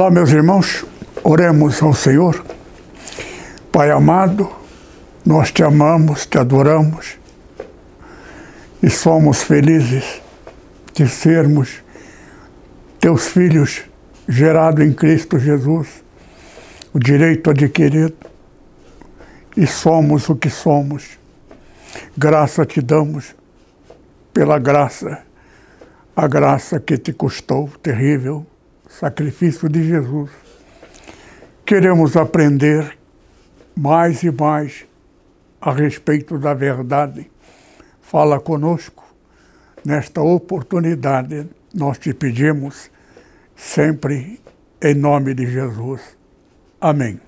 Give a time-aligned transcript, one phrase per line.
[0.00, 0.86] Olá, meus irmãos,
[1.22, 2.42] oremos ao Senhor.
[3.70, 4.50] Pai amado,
[5.26, 7.18] nós te amamos, te adoramos
[8.82, 10.22] e somos felizes
[10.94, 11.82] de sermos
[12.98, 13.82] teus filhos
[14.26, 16.02] gerados em Cristo Jesus,
[16.94, 18.16] o direito adquirido,
[19.54, 21.18] e somos o que somos.
[22.16, 23.34] Graça te damos
[24.32, 25.20] pela graça,
[26.16, 28.46] a graça que te custou terrível
[28.90, 30.30] sacrifício de Jesus.
[31.64, 32.98] Queremos aprender
[33.76, 34.84] mais e mais
[35.60, 37.30] a respeito da verdade.
[38.02, 39.04] Fala conosco.
[39.84, 42.90] Nesta oportunidade, nós te pedimos,
[43.56, 44.40] sempre
[44.82, 46.00] em nome de Jesus.
[46.80, 47.20] Amém.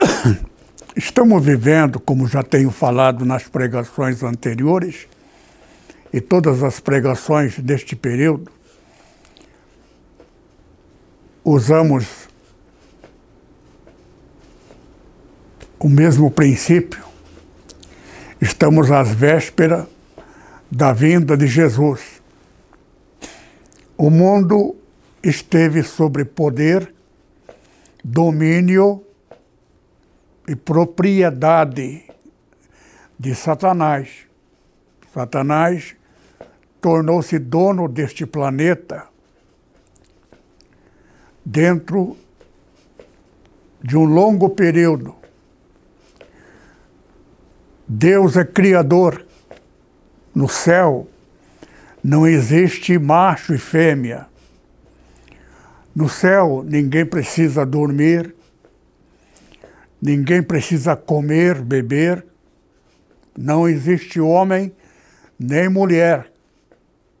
[0.96, 5.06] Estamos vivendo, como já tenho falado nas pregações anteriores,
[6.12, 8.50] e todas as pregações deste período,
[11.50, 12.28] usamos
[15.78, 17.02] o mesmo princípio,
[18.38, 19.86] estamos às vésperas
[20.70, 22.20] da vinda de Jesus.
[23.96, 24.76] O mundo
[25.22, 26.94] esteve sob poder,
[28.04, 29.02] domínio
[30.46, 32.02] e propriedade
[33.18, 34.10] de Satanás.
[35.14, 35.96] Satanás
[36.78, 39.08] tornou-se dono deste planeta
[41.50, 42.14] dentro
[43.82, 45.14] de um longo período.
[47.88, 49.24] Deus é criador.
[50.34, 51.08] No céu
[52.04, 54.26] não existe macho e fêmea.
[55.96, 58.34] No céu ninguém precisa dormir,
[60.00, 62.26] ninguém precisa comer, beber.
[63.36, 64.70] Não existe homem
[65.38, 66.30] nem mulher.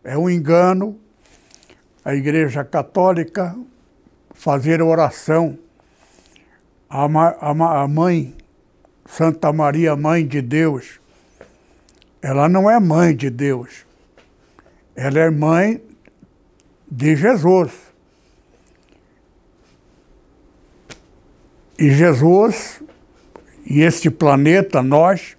[0.04, 0.98] É um engano.
[2.04, 3.56] A Igreja Católica
[4.38, 5.58] fazer oração
[6.88, 8.34] à, mãe,
[9.04, 11.00] Santa Maria, mãe de Deus.
[12.22, 13.84] Ela não é mãe de Deus,
[14.94, 15.82] ela é mãe
[16.90, 17.72] de Jesus.
[21.76, 22.80] E Jesus
[23.66, 25.36] e este planeta, nós,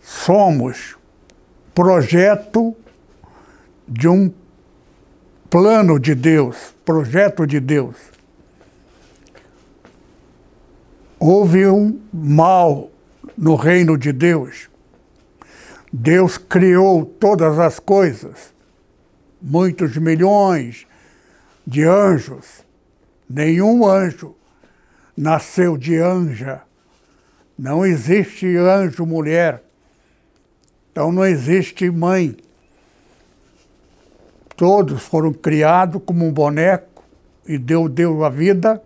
[0.00, 0.96] somos
[1.74, 2.74] projeto
[3.86, 4.32] de um
[5.50, 7.96] plano de Deus, projeto de Deus.
[11.18, 12.90] Houve um mal
[13.36, 14.70] no reino de Deus.
[15.92, 18.54] Deus criou todas as coisas,
[19.38, 20.86] muitos milhões
[21.66, 22.64] de anjos.
[23.28, 24.34] Nenhum anjo
[25.14, 26.62] nasceu de anja.
[27.58, 29.62] Não existe anjo mulher.
[30.90, 32.34] Então não existe mãe.
[34.58, 37.04] Todos foram criados como um boneco
[37.46, 38.82] e Deus deu a vida.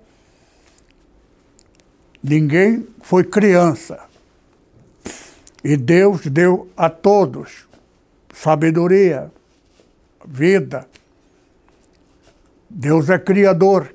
[2.22, 3.98] Ninguém foi criança.
[5.64, 7.66] E Deus deu a todos
[8.34, 9.32] sabedoria,
[10.26, 10.86] vida.
[12.68, 13.94] Deus é criador.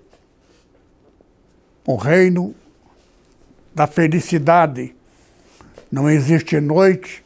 [1.86, 2.56] O reino
[3.76, 4.96] da felicidade.
[5.92, 7.24] Não existe noite,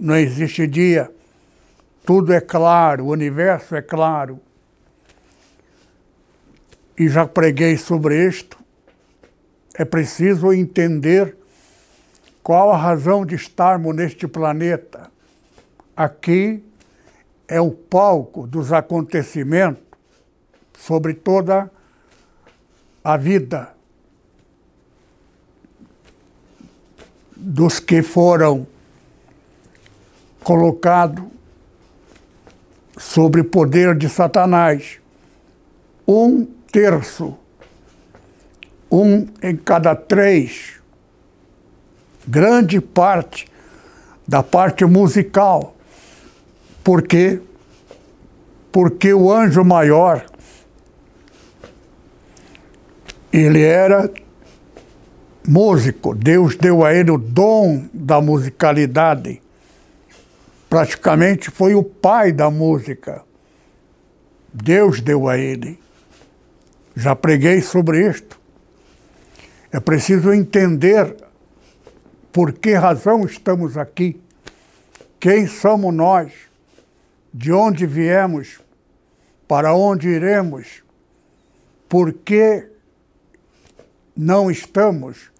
[0.00, 1.10] não existe dia.
[2.04, 4.40] Tudo é claro, o universo é claro.
[6.98, 8.58] E já preguei sobre isto.
[9.74, 11.36] É preciso entender
[12.42, 15.10] qual a razão de estarmos neste planeta.
[15.96, 16.62] Aqui
[17.46, 19.82] é o palco dos acontecimentos
[20.76, 21.70] sobre toda
[23.04, 23.74] a vida
[27.36, 28.66] dos que foram
[30.42, 31.24] colocados
[32.96, 34.98] sobre o poder de Satanás.
[36.06, 37.36] Um terço,
[38.90, 40.80] um em cada três,
[42.26, 43.46] grande parte
[44.26, 45.76] da parte musical.
[46.82, 47.40] Por quê?
[48.70, 50.24] Porque o anjo maior,
[53.32, 54.10] ele era
[55.46, 59.42] músico, Deus deu a ele o dom da musicalidade
[60.72, 63.22] praticamente foi o pai da música.
[64.50, 65.78] Deus deu a ele.
[66.96, 68.40] Já preguei sobre isto.
[69.70, 71.14] É preciso entender
[72.32, 74.18] por que razão estamos aqui,
[75.20, 76.32] quem somos nós,
[77.34, 78.58] de onde viemos,
[79.46, 80.82] para onde iremos,
[81.86, 82.66] por que
[84.16, 85.30] não estamos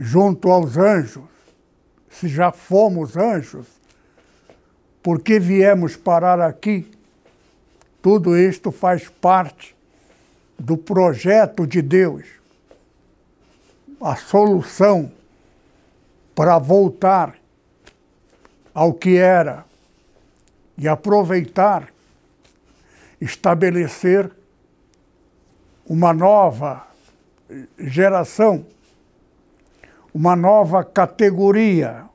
[0.00, 1.24] junto aos anjos,
[2.08, 3.75] se já fomos anjos,
[5.06, 6.90] por que viemos parar aqui?
[8.02, 9.72] Tudo isto faz parte
[10.58, 12.24] do projeto de Deus.
[14.00, 15.12] A solução
[16.34, 17.36] para voltar
[18.74, 19.64] ao que era
[20.76, 21.86] e aproveitar,
[23.20, 24.28] estabelecer
[25.88, 26.84] uma nova
[27.78, 28.66] geração,
[30.12, 32.05] uma nova categoria,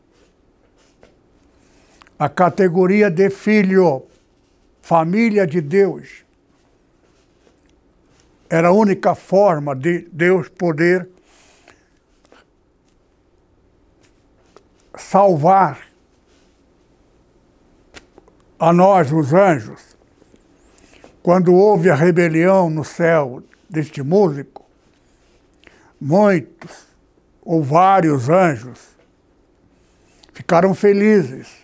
[2.21, 4.05] a categoria de filho,
[4.79, 6.23] família de Deus.
[8.47, 11.09] Era a única forma de Deus poder
[14.95, 15.87] salvar
[18.59, 19.97] a nós, os anjos.
[21.23, 24.63] Quando houve a rebelião no céu deste músico,
[25.99, 26.85] muitos
[27.41, 28.95] ou vários anjos
[30.31, 31.60] ficaram felizes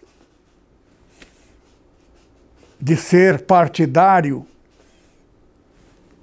[2.80, 4.46] de ser partidário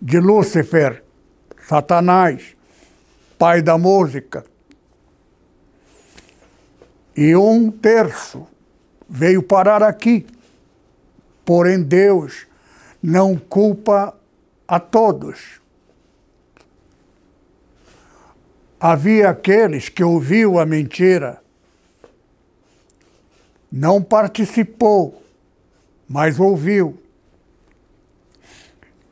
[0.01, 1.03] de Lúcifer,
[1.67, 2.55] Satanás,
[3.39, 4.45] pai da música.
[7.17, 8.47] E um terço
[9.09, 10.27] veio parar aqui.
[11.45, 12.47] Porém, Deus
[13.03, 14.15] não culpa
[14.67, 15.61] a todos.
[18.79, 21.43] Havia aqueles que ouviu a mentira,
[23.73, 25.24] não participou,
[26.09, 26.99] mas ouviu.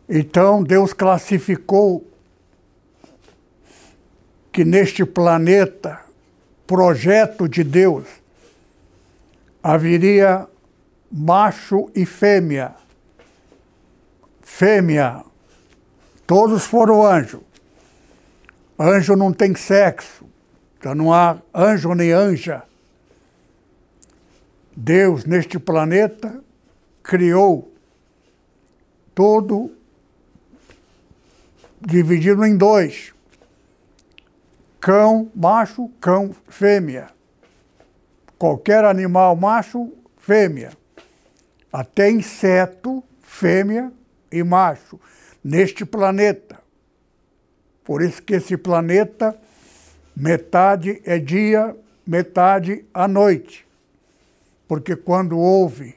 [0.09, 2.07] Então Deus classificou
[4.53, 6.01] que neste planeta,
[6.67, 8.07] projeto de Deus,
[9.63, 10.47] haveria
[11.11, 12.75] macho e fêmea.
[14.43, 15.25] Fêmea,
[16.27, 17.41] todos foram anjos.
[18.79, 20.27] Anjo não tem sexo,
[20.79, 22.63] então não há anjo nem anja.
[24.77, 26.42] Deus, neste planeta,
[27.03, 27.73] criou
[29.15, 29.73] todo
[31.81, 33.13] dividido em dois:
[34.81, 37.09] cão macho, cão fêmea.
[38.39, 40.73] Qualquer animal macho, fêmea.
[41.73, 43.93] Até inseto, fêmea
[44.31, 45.01] e macho,
[45.43, 46.61] neste planeta.
[47.85, 49.37] Por isso que esse planeta,
[50.15, 51.77] metade é dia,
[52.07, 53.67] metade à noite.
[54.69, 55.97] Porque quando houve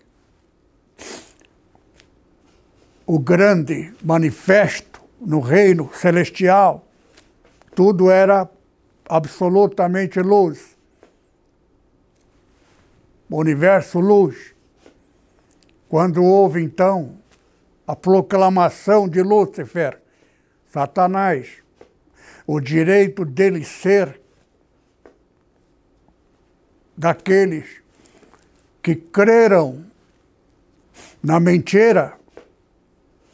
[3.05, 6.87] o grande manifesto no reino celestial,
[7.75, 8.49] tudo era
[9.07, 10.75] absolutamente luz.
[13.29, 14.53] O universo luz.
[15.87, 17.17] Quando houve então
[17.87, 20.01] a proclamação de Lúcifer,
[20.71, 21.63] Satanás,
[22.47, 24.19] o direito dele ser
[26.97, 27.81] daqueles
[28.81, 29.85] que creram
[31.21, 32.17] na mentira,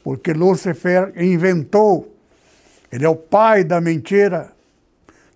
[0.04, 2.16] porque Lúcifer inventou,
[2.92, 4.52] ele é o pai da mentira.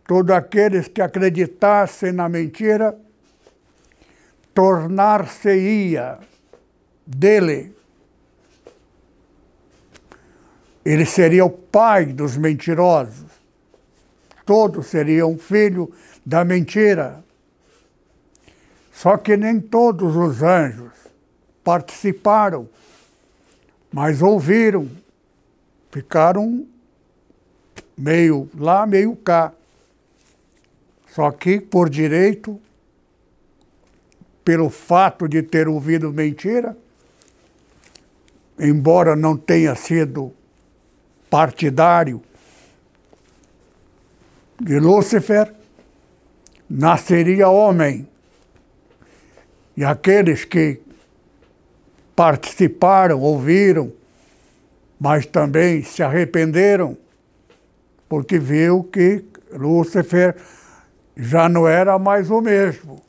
[0.08, 2.96] Todos aqueles que acreditassem na mentira,
[4.54, 6.20] tornar-se-ia
[7.06, 7.76] dele.
[10.84, 13.26] Ele seria o pai dos mentirosos.
[14.46, 15.92] Todos seriam filho
[16.24, 17.24] da mentira.
[18.94, 20.94] Só que nem todos os anjos
[21.64, 22.70] participaram,
[23.96, 24.92] mas ouviram,
[25.90, 26.68] ficaram
[27.98, 29.54] meio lá, meio cá.
[31.08, 32.60] Só que, por direito,
[34.44, 36.78] pelo fato de ter ouvido mentira,
[38.60, 40.34] embora não tenha sido
[41.30, 42.22] partidário,
[44.60, 45.56] de Lúcifer,
[46.70, 48.06] nasceria homem.
[49.78, 50.82] E aqueles que
[52.16, 53.92] participaram, ouviram,
[55.00, 56.98] mas também se arrependeram,
[58.08, 60.36] porque viu que Lúcifer
[61.16, 63.02] já não era mais o mesmo.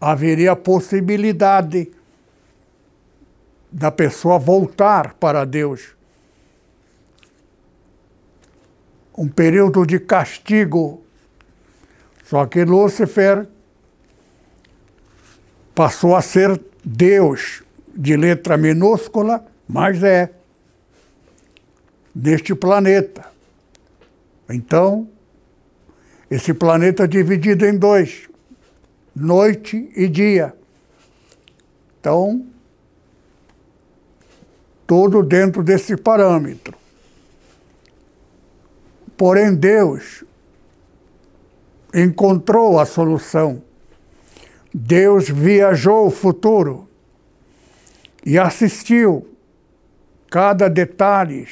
[0.00, 1.90] Haveria possibilidade
[3.70, 5.94] da pessoa voltar para Deus
[9.16, 11.02] um período de castigo.
[12.24, 13.46] Só que Lúcifer
[15.74, 17.62] passou a ser Deus,
[17.94, 20.30] de letra minúscula, mas é
[22.14, 23.24] deste planeta.
[24.48, 25.08] Então,
[26.30, 28.28] esse planeta é dividido em dois,
[29.14, 30.54] noite e dia.
[32.00, 32.46] Então,
[34.86, 36.76] tudo dentro desse parâmetro.
[39.16, 40.24] Porém, Deus
[41.94, 43.62] encontrou a solução.
[44.74, 46.88] Deus viajou o futuro
[48.24, 49.28] e assistiu
[50.30, 51.46] cada detalhe.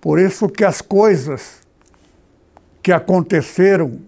[0.00, 1.60] Por isso que as coisas
[2.82, 4.00] que aconteceram,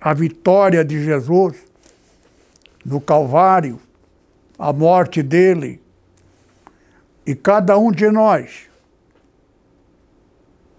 [0.00, 1.56] a vitória de Jesus
[2.84, 3.80] no Calvário,
[4.58, 5.80] a morte dele,
[7.26, 8.68] e cada um de nós,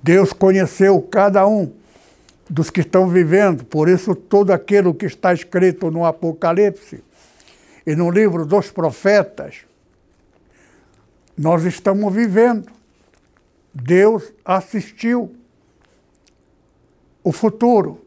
[0.01, 1.73] Deus conheceu cada um
[2.49, 7.03] dos que estão vivendo, por isso tudo aquilo que está escrito no Apocalipse
[7.85, 9.65] e no livro dos profetas,
[11.37, 12.71] nós estamos vivendo.
[13.73, 15.35] Deus assistiu
[17.23, 18.01] o futuro.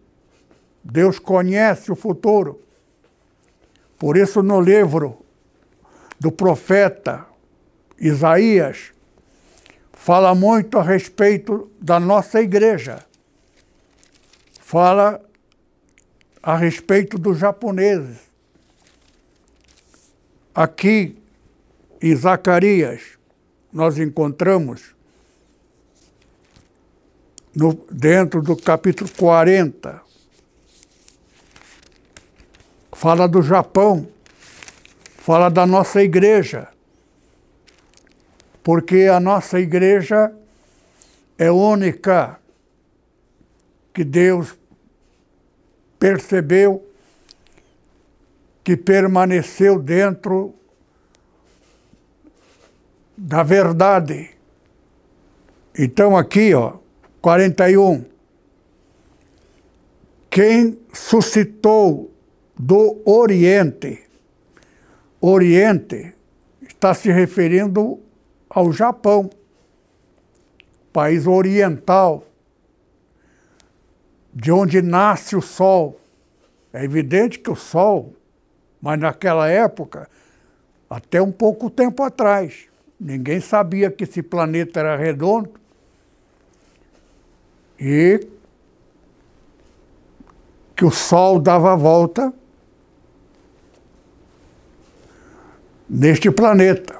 [0.82, 2.60] Deus conhece o futuro.
[3.98, 5.18] Por isso, no livro
[6.18, 7.26] do profeta
[7.98, 8.92] Isaías,
[9.92, 13.09] fala muito a respeito da nossa igreja.
[14.70, 15.20] Fala
[16.40, 18.18] a respeito dos japoneses.
[20.54, 21.20] Aqui
[22.00, 23.18] em Zacarias,
[23.72, 24.94] nós encontramos,
[27.52, 30.00] no, dentro do capítulo 40,
[32.92, 34.06] fala do Japão,
[35.16, 36.68] fala da nossa igreja,
[38.62, 40.32] porque a nossa igreja
[41.36, 42.38] é única
[43.92, 44.59] que Deus
[46.00, 46.84] percebeu
[48.64, 50.54] que permaneceu dentro
[53.16, 54.30] da verdade.
[55.78, 56.78] Então aqui, ó,
[57.20, 58.06] 41.
[60.30, 62.10] Quem suscitou
[62.58, 64.02] do Oriente,
[65.20, 66.14] Oriente
[66.62, 68.00] está se referindo
[68.48, 69.28] ao Japão,
[70.92, 72.24] país oriental,
[74.32, 76.00] de onde nasce o Sol.
[76.72, 78.14] É evidente que o Sol
[78.80, 80.08] mas naquela época,
[80.88, 82.66] até um pouco tempo atrás,
[82.98, 85.50] ninguém sabia que esse planeta era redondo.
[87.78, 88.26] E
[90.74, 92.32] que o Sol dava a volta
[95.88, 96.98] neste planeta.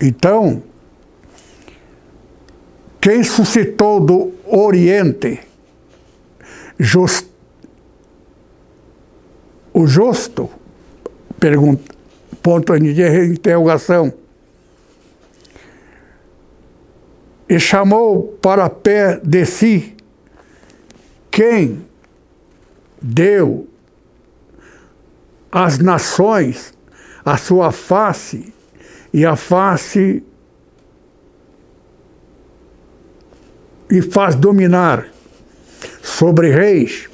[0.00, 0.62] Então,
[3.00, 5.40] quem suscitou do Oriente
[6.78, 7.26] just,
[9.72, 10.50] o justo,
[11.38, 11.94] pergunta,
[12.42, 14.12] ponto de interrogação,
[17.48, 19.96] e chamou para pé de si
[21.30, 21.84] quem
[23.00, 23.68] deu
[25.50, 26.74] às nações
[27.24, 28.52] a sua face
[29.12, 30.22] e a face
[33.90, 35.06] e faz dominar
[36.02, 37.08] sobre reis.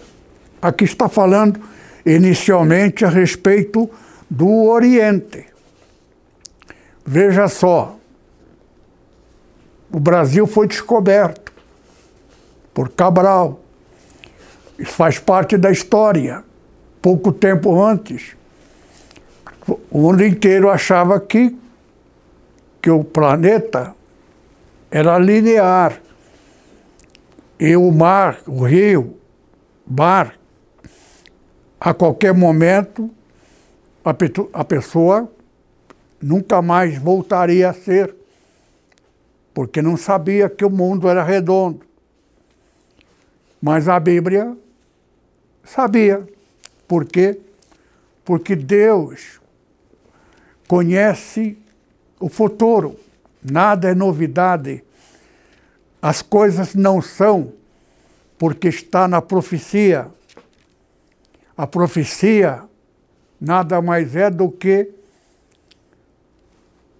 [0.60, 1.60] Aqui está falando
[2.04, 3.88] inicialmente a respeito
[4.28, 5.46] do Oriente.
[7.04, 7.96] Veja só,
[9.92, 11.52] o Brasil foi descoberto
[12.72, 13.60] por Cabral.
[14.78, 16.42] Isso faz parte da história.
[17.00, 18.34] Pouco tempo antes,
[19.90, 21.56] o mundo inteiro achava que,
[22.80, 23.94] que o planeta
[24.90, 26.00] era linear.
[27.58, 29.16] E o mar, o rio,
[29.86, 30.38] mar,
[31.80, 33.10] a qualquer momento,
[34.04, 34.14] a,
[34.52, 35.30] a pessoa
[36.20, 38.14] nunca mais voltaria a ser,
[39.52, 41.80] porque não sabia que o mundo era redondo.
[43.60, 44.56] Mas a Bíblia
[45.62, 46.26] sabia.
[46.88, 47.38] Por quê?
[48.24, 49.40] Porque Deus
[50.66, 51.56] conhece
[52.18, 52.96] o futuro.
[53.42, 54.82] Nada é novidade.
[56.04, 57.54] As coisas não são
[58.36, 60.08] porque está na profecia.
[61.56, 62.62] A profecia
[63.40, 64.90] nada mais é do que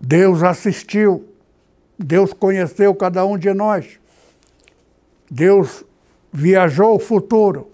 [0.01, 1.29] Deus assistiu,
[1.99, 4.01] Deus conheceu cada um de nós,
[5.31, 5.85] Deus
[6.33, 7.71] viajou o futuro.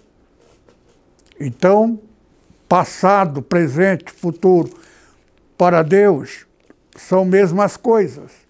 [1.38, 2.00] Então,
[2.68, 4.76] passado, presente, futuro,
[5.56, 6.44] para Deus
[6.96, 8.49] são mesmas coisas.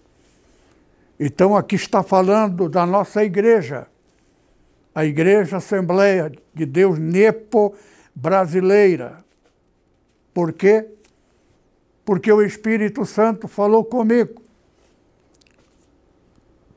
[1.23, 3.87] Então, aqui está falando da nossa igreja,
[4.93, 7.73] a Igreja Assembleia de Deus Nepo
[8.13, 9.23] brasileira.
[10.33, 10.87] Por quê?
[12.11, 14.41] porque o Espírito Santo falou comigo.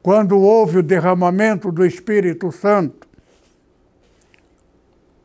[0.01, 3.09] Quando houve o derramamento do Espírito Santo,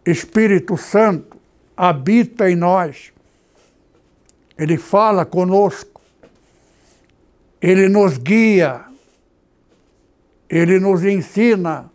[0.03, 1.37] Espírito Santo
[1.77, 3.11] habita em nós.
[4.57, 6.01] Ele fala conosco.
[7.61, 8.85] Ele nos guia.
[10.49, 11.91] Ele nos ensina.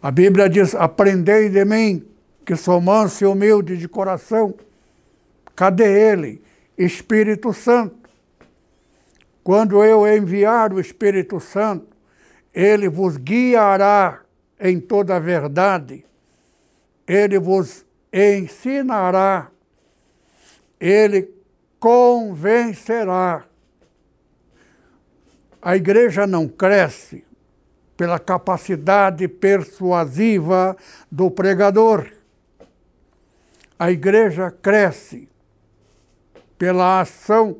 [0.00, 2.06] A Bíblia diz: Aprendei de mim,
[2.44, 4.54] que sou manso e humilde de coração.
[5.54, 6.42] Cadê ele?
[6.78, 8.08] Espírito Santo.
[9.42, 11.96] Quando eu enviar o Espírito Santo,
[12.52, 14.22] ele vos guiará
[14.58, 16.04] em toda a verdade,
[17.06, 19.50] ele vos ensinará,
[20.80, 21.30] ele
[21.78, 23.44] convencerá.
[25.66, 27.24] A igreja não cresce
[27.96, 30.76] pela capacidade persuasiva
[31.10, 32.06] do pregador.
[33.76, 35.28] A igreja cresce
[36.56, 37.58] pela ação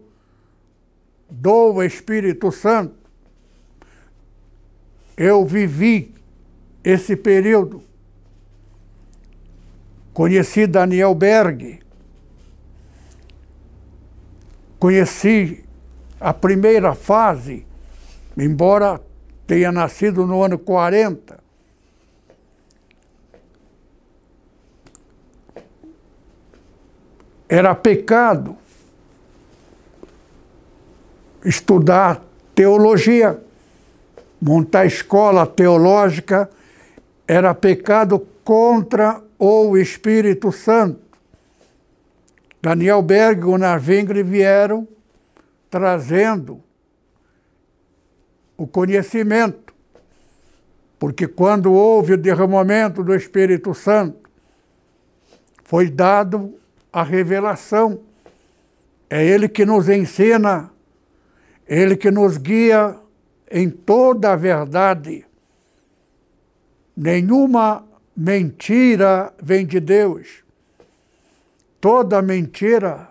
[1.28, 2.94] do Espírito Santo.
[5.16, 6.14] Eu vivi
[6.84, 7.82] esse período.
[10.14, 11.80] Conheci Daniel Berg.
[14.78, 15.64] Conheci
[16.20, 17.65] a primeira fase,
[18.36, 19.00] embora
[19.46, 21.38] tenha nascido no ano 40.
[27.48, 28.56] Era pecado
[31.44, 32.22] estudar
[32.54, 33.40] teologia,
[34.40, 36.50] montar escola teológica,
[37.26, 41.06] era pecado contra o Espírito Santo.
[42.60, 44.88] Daniel Berg e Gunnar Wengre vieram
[45.70, 46.65] trazendo
[48.56, 49.74] o conhecimento,
[50.98, 54.30] porque quando houve o derramamento do Espírito Santo,
[55.64, 56.54] foi dado
[56.92, 58.00] a revelação.
[59.10, 60.70] É Ele que nos ensina
[61.66, 62.96] ele que nos guia
[63.50, 65.24] em toda a verdade.
[66.96, 67.84] Nenhuma
[68.16, 70.44] mentira vem de Deus.
[71.80, 73.10] Toda mentira,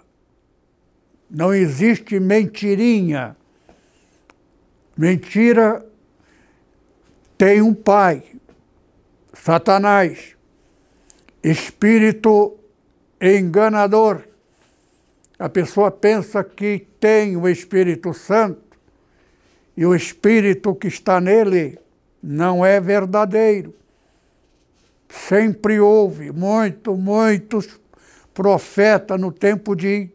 [1.30, 3.36] não existe mentirinha.
[4.98, 5.86] Mentira
[7.38, 8.24] tem um pai,
[9.34, 10.36] Satanás,
[11.44, 12.58] espírito
[13.20, 14.22] enganador.
[15.38, 18.78] A pessoa pensa que tem o Espírito Santo
[19.76, 21.78] e o Espírito que está nele
[22.24, 23.76] não é verdadeiro.
[25.10, 27.80] Sempre houve muito, muitos
[28.34, 30.10] profetas no tempo de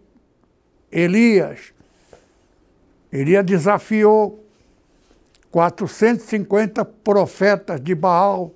[0.91, 1.75] Elias.
[3.13, 4.45] Elias desafiou
[5.51, 8.53] 450 profetas de Baal.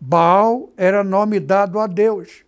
[0.00, 2.44] Baal era nome dado a Deus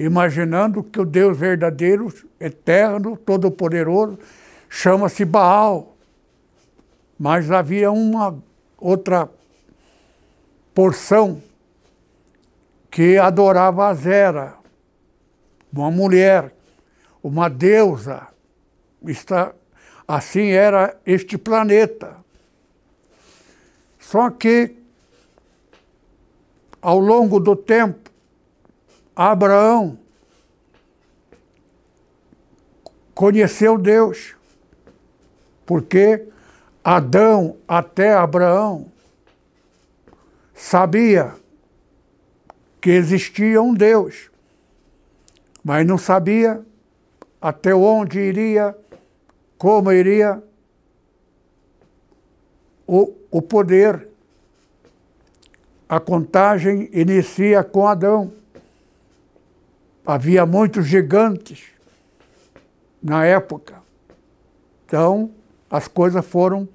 [0.00, 4.18] imaginando que o Deus verdadeiro, eterno, todo-poderoso,
[4.68, 5.94] chama-se Baal.
[7.18, 8.42] Mas havia uma
[8.78, 9.28] outra
[10.74, 11.42] porção
[12.90, 14.54] que adorava a Zera,
[15.70, 16.50] uma mulher,
[17.22, 18.26] uma deusa.
[19.06, 19.52] Está,
[20.10, 22.16] assim era este planeta.
[23.96, 24.74] Só que,
[26.82, 28.10] ao longo do tempo,
[29.14, 29.96] Abraão
[33.14, 34.34] conheceu Deus,
[35.64, 36.26] porque
[36.82, 38.90] Adão até Abraão
[40.52, 41.36] sabia
[42.80, 44.28] que existia um Deus,
[45.62, 46.60] mas não sabia
[47.40, 48.76] até onde iria,
[49.60, 50.42] como iria
[52.86, 54.08] o, o poder.
[55.86, 58.32] A contagem inicia com Adão.
[60.06, 61.64] Havia muitos gigantes
[63.02, 63.82] na época.
[64.86, 65.30] Então,
[65.68, 66.66] as coisas foram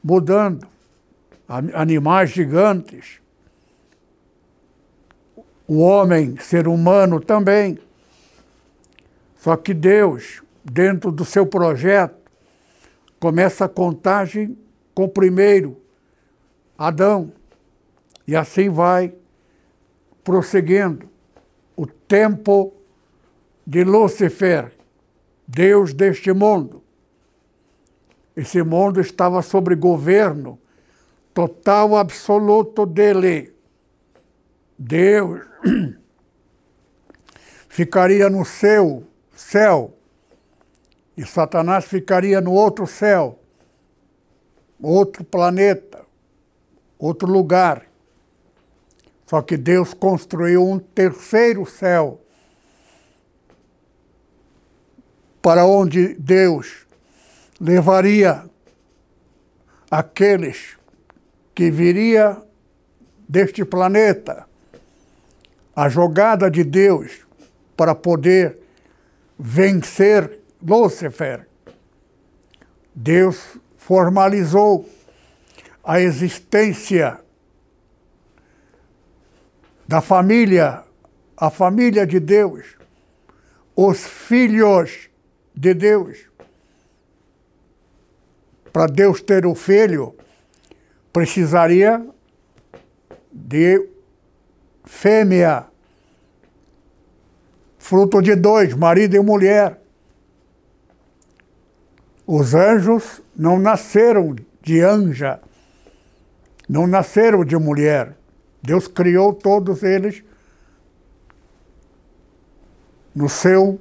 [0.00, 0.64] mudando.
[1.74, 3.20] Animais gigantes.
[5.66, 7.80] O homem, ser humano também.
[9.40, 12.17] Só que Deus, dentro do seu projeto,
[13.18, 14.56] começa a contagem
[14.94, 15.80] com o primeiro,
[16.76, 17.32] Adão.
[18.26, 19.14] E assim vai
[20.22, 21.08] prosseguindo.
[21.76, 22.72] O tempo
[23.66, 24.72] de Lúcifer,
[25.46, 26.82] Deus deste mundo.
[28.36, 30.58] Esse mundo estava sob governo
[31.34, 33.52] total, absoluto dele.
[34.78, 35.40] Deus
[37.68, 39.04] ficaria no seu
[39.34, 39.97] céu
[41.18, 43.40] e Satanás ficaria no outro céu,
[44.80, 46.06] outro planeta,
[46.96, 47.86] outro lugar.
[49.26, 52.20] Só que Deus construiu um terceiro céu
[55.42, 56.86] para onde Deus
[57.60, 58.48] levaria
[59.90, 60.76] aqueles
[61.52, 62.40] que viria
[63.28, 64.46] deste planeta,
[65.74, 67.26] a jogada de Deus
[67.76, 68.56] para poder
[69.36, 71.46] vencer Lúcifer.
[72.94, 74.88] Deus formalizou
[75.84, 77.20] a existência
[79.86, 80.84] da família,
[81.36, 82.76] a família de Deus,
[83.74, 85.08] os filhos
[85.54, 86.18] de Deus.
[88.72, 90.14] Para Deus ter o filho,
[91.12, 92.06] precisaria
[93.32, 93.88] de
[94.84, 95.66] fêmea,
[97.78, 99.77] fruto de dois, marido e mulher.
[102.30, 105.40] Os anjos não nasceram de anja,
[106.68, 108.18] não nasceram de mulher.
[108.62, 110.22] Deus criou todos eles
[113.14, 113.80] no seu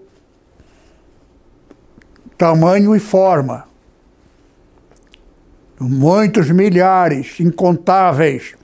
[2.38, 3.68] tamanho e forma.
[5.78, 8.56] Muitos milhares, incontáveis.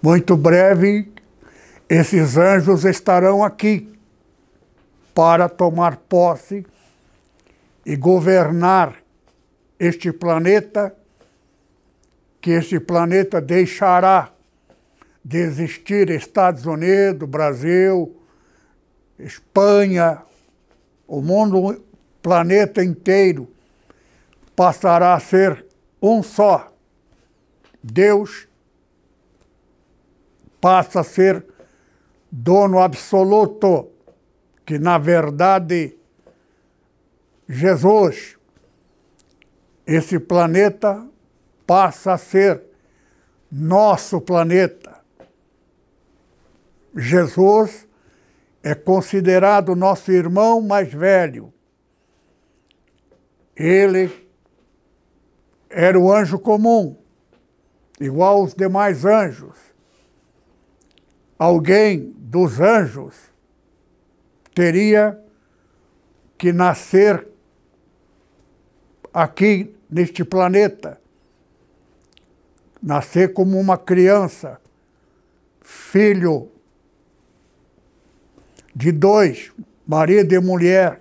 [0.00, 1.12] Muito breve,
[1.90, 3.86] esses anjos estarão aqui
[5.14, 6.64] para tomar posse
[7.84, 8.96] e governar
[9.78, 10.94] este planeta,
[12.40, 14.32] que este planeta deixará
[15.24, 18.16] de existir Estados Unidos, Brasil,
[19.18, 20.22] Espanha,
[21.06, 21.82] o mundo,
[22.20, 23.48] planeta inteiro
[24.56, 25.66] passará a ser
[26.00, 26.72] um só.
[27.82, 28.48] Deus
[30.60, 31.44] passa a ser
[32.30, 33.90] dono absoluto,
[34.64, 35.96] que na verdade
[37.48, 38.36] Jesus,
[39.86, 41.06] esse planeta
[41.66, 42.62] passa a ser
[43.50, 45.00] nosso planeta.
[46.96, 47.86] Jesus
[48.62, 51.52] é considerado nosso irmão mais velho.
[53.54, 54.10] Ele
[55.68, 56.96] era o anjo comum,
[58.00, 59.58] igual aos demais anjos.
[61.38, 63.14] Alguém dos anjos
[64.54, 65.20] teria
[66.38, 67.33] que nascer
[69.14, 71.00] aqui neste planeta,
[72.82, 74.60] nascer como uma criança,
[75.62, 76.50] filho
[78.74, 79.52] de dois,
[79.86, 81.00] marido e mulher.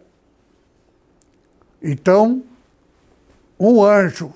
[1.82, 2.43] Então,
[3.60, 4.32] um anjo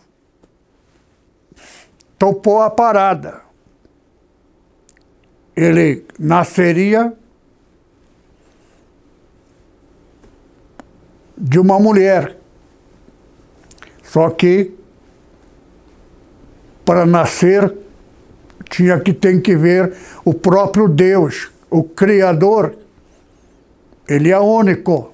[2.18, 3.42] topou a parada.
[5.56, 7.16] Ele nasceria
[11.38, 12.38] de uma mulher.
[14.18, 14.74] Só que
[16.84, 17.72] para nascer
[18.68, 19.94] tinha que ter que ver
[20.26, 22.76] o próprio Deus, o Criador.
[24.10, 25.14] Ele é único.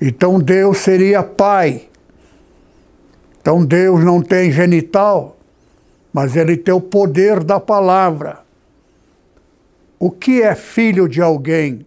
[0.00, 1.88] Então Deus seria pai.
[3.40, 5.36] Então Deus não tem genital,
[6.12, 8.40] mas ele tem o poder da palavra.
[9.96, 11.86] O que é filho de alguém?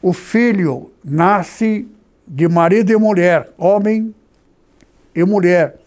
[0.00, 1.88] O filho nasce
[2.32, 4.14] de marido e mulher, homem
[5.12, 5.80] e mulher.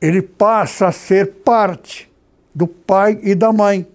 [0.00, 2.10] Ele passa a ser parte
[2.52, 3.86] do pai e da mãe.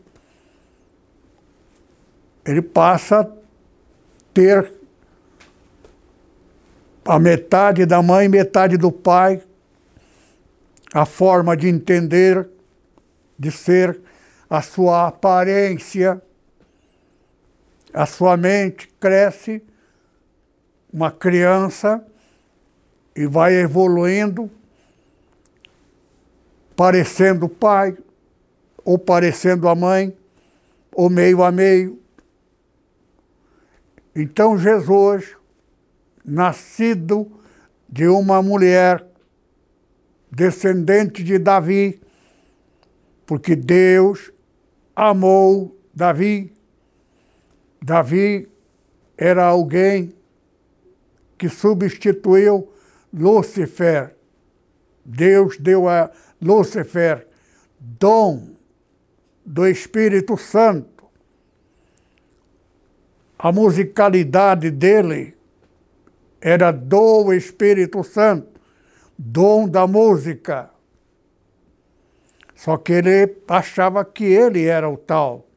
[2.45, 3.27] Ele passa a
[4.33, 4.71] ter
[7.03, 9.43] a metade da mãe, metade do pai,
[10.93, 12.47] a forma de entender,
[13.37, 13.99] de ser,
[14.49, 16.21] a sua aparência,
[17.93, 19.61] a sua mente cresce,
[20.91, 22.03] uma criança,
[23.15, 24.49] e vai evoluindo,
[26.75, 27.97] parecendo o pai,
[28.85, 30.15] ou parecendo a mãe,
[30.93, 31.99] ou meio a meio.
[34.15, 35.35] Então Jesus
[36.23, 37.31] nascido
[37.89, 39.03] de uma mulher
[40.31, 41.99] descendente de Davi,
[43.25, 44.31] porque Deus
[44.95, 46.53] amou Davi.
[47.81, 48.47] Davi
[49.17, 50.16] era alguém
[51.37, 52.69] que substituiu
[53.13, 54.15] Lúcifer.
[55.05, 57.27] Deus deu a Lúcifer
[57.79, 58.55] dom
[59.45, 61.05] do Espírito Santo.
[63.39, 65.35] A musicalidade dele
[66.41, 68.59] era do Espírito Santo,
[69.17, 70.71] dom da música.
[72.55, 75.47] Só que ele achava que ele era o tal.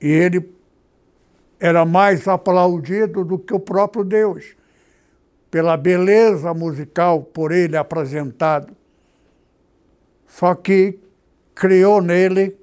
[0.00, 0.40] E ele
[1.60, 4.56] era mais aplaudido do que o próprio Deus,
[5.50, 8.76] pela beleza musical por ele apresentado.
[10.26, 10.98] Só que
[11.54, 12.56] criou nele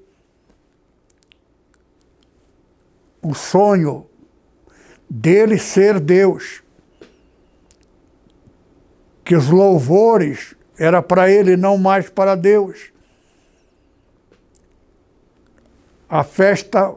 [3.22, 4.08] o sonho
[5.10, 6.64] dele ser Deus.
[9.24, 12.94] Que os louvores era para ele, não mais para Deus.
[16.08, 16.96] A festa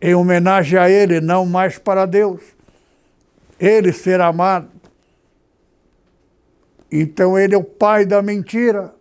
[0.00, 2.40] em homenagem a ele, não mais para Deus.
[3.58, 4.68] Ele ser amado.
[6.90, 8.94] Então ele é o pai da mentira.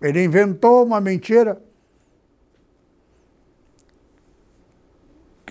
[0.00, 1.60] Ele inventou uma mentira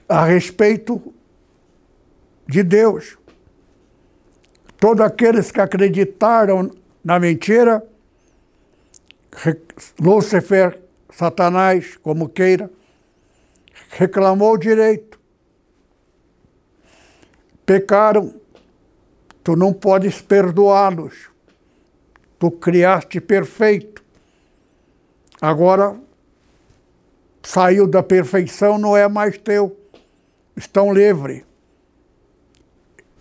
[0.07, 1.13] a respeito
[2.47, 3.17] de Deus.
[4.77, 6.71] Todos aqueles que acreditaram
[7.03, 7.83] na mentira,
[9.99, 10.79] Lúcifer,
[11.11, 12.69] Satanás, como queira,
[13.97, 15.17] reclamou o direito.
[17.65, 18.33] Pecaram,
[19.41, 21.29] tu não podes perdoá-los.
[22.37, 24.03] Tu criaste perfeito.
[25.41, 25.97] Agora
[27.41, 29.75] saiu da perfeição, não é mais teu.
[30.57, 31.43] Estão livres.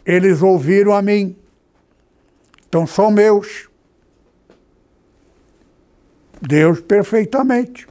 [0.05, 1.37] Eles ouviram a mim.
[2.69, 3.69] Então são meus.
[6.43, 7.87] Deus perfeitamente.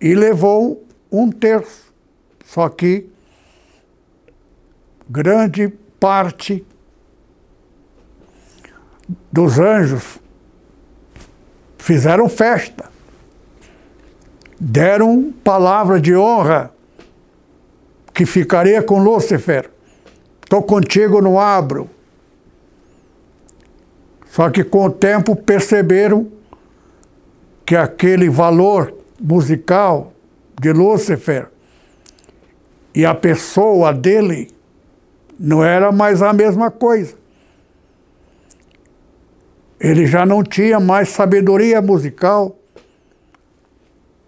[0.00, 0.84] E levou
[1.22, 1.92] um terço.
[2.44, 3.08] Só que
[5.08, 5.68] grande
[6.00, 6.64] parte
[9.30, 10.18] dos anjos
[11.78, 12.90] fizeram festa,
[14.58, 16.72] deram palavra de honra
[18.12, 19.70] que ficaria com Lúcifer.
[20.42, 21.90] Estou contigo, não abro.
[24.30, 26.30] Só que com o tempo perceberam
[27.66, 30.13] que aquele valor musical
[30.60, 31.48] de Lúcifer
[32.94, 34.48] e a pessoa dele
[35.38, 37.16] não era mais a mesma coisa.
[39.80, 42.56] Ele já não tinha mais sabedoria musical.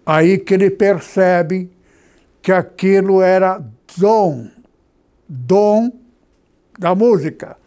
[0.05, 1.71] Aí que ele percebe
[2.41, 3.63] que aquilo era
[3.97, 4.47] dom,
[5.27, 5.91] dom
[6.77, 7.57] da música.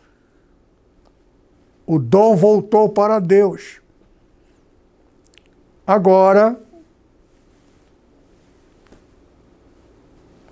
[1.87, 3.81] O dom voltou para Deus.
[5.87, 6.57] Agora,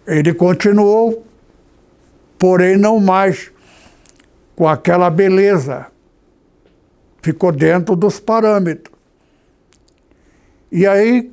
[0.09, 1.25] ele continuou,
[2.38, 3.53] porém não mais
[4.57, 5.87] com aquela beleza
[7.21, 8.97] ficou dentro dos parâmetros.
[10.73, 11.31] E aí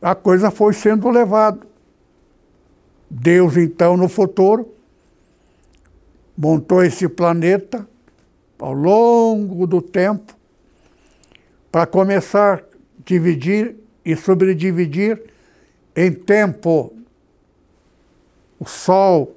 [0.00, 1.66] a coisa foi sendo levada.
[3.10, 4.74] Deus, então, no futuro,
[6.36, 7.88] montou esse planeta
[8.58, 10.36] ao longo do tempo
[11.72, 12.62] para começar a
[13.04, 15.22] dividir e sobredividir
[15.96, 16.92] em tempo
[18.58, 19.36] o Sol,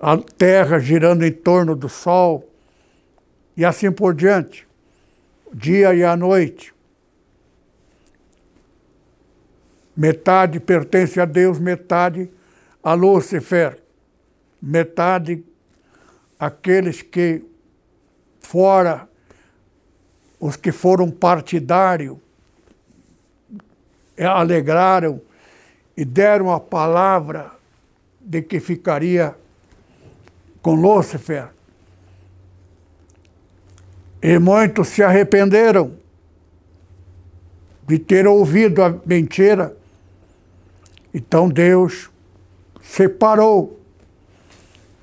[0.00, 2.48] a Terra girando em torno do Sol,
[3.56, 4.66] e assim por diante,
[5.52, 6.74] dia e a noite.
[9.96, 12.30] Metade pertence a Deus, metade
[12.82, 13.78] a Lúcifer,
[14.60, 15.44] metade
[16.38, 17.44] aqueles que
[18.40, 19.08] fora
[20.40, 22.18] os que foram partidários
[24.18, 25.20] alegraram
[25.96, 27.52] e deram a palavra
[28.20, 29.36] de que ficaria
[30.60, 31.48] com Lúcifer.
[34.22, 35.96] E muitos se arrependeram
[37.86, 39.76] de ter ouvido a mentira.
[41.12, 42.10] Então Deus
[42.80, 43.80] separou.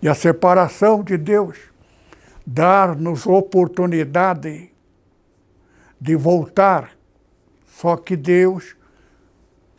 [0.02, 1.58] E a separação de Deus
[2.46, 4.72] dar-nos oportunidade
[6.00, 6.92] de voltar.
[7.68, 8.76] Só que Deus,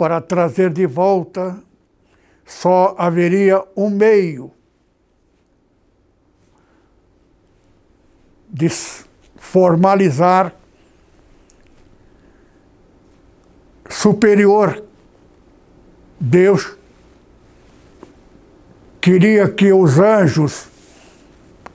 [0.00, 1.62] para trazer de volta,
[2.46, 4.50] só haveria um meio
[8.48, 8.70] de
[9.36, 10.54] formalizar
[13.90, 14.82] superior.
[16.18, 16.74] Deus
[19.02, 20.66] queria que os anjos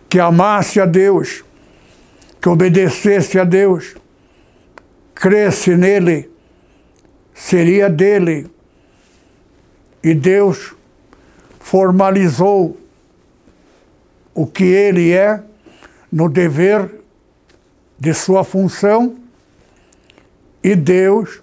[0.10, 1.46] que amasse a Deus,
[2.42, 3.96] que obedecesse a Deus,
[5.14, 6.35] cresce nele,
[7.36, 8.50] seria dele.
[10.02, 10.74] E Deus
[11.60, 12.78] formalizou
[14.34, 15.44] o que ele é
[16.12, 17.02] no dever
[18.00, 19.18] de sua função
[20.64, 21.42] e Deus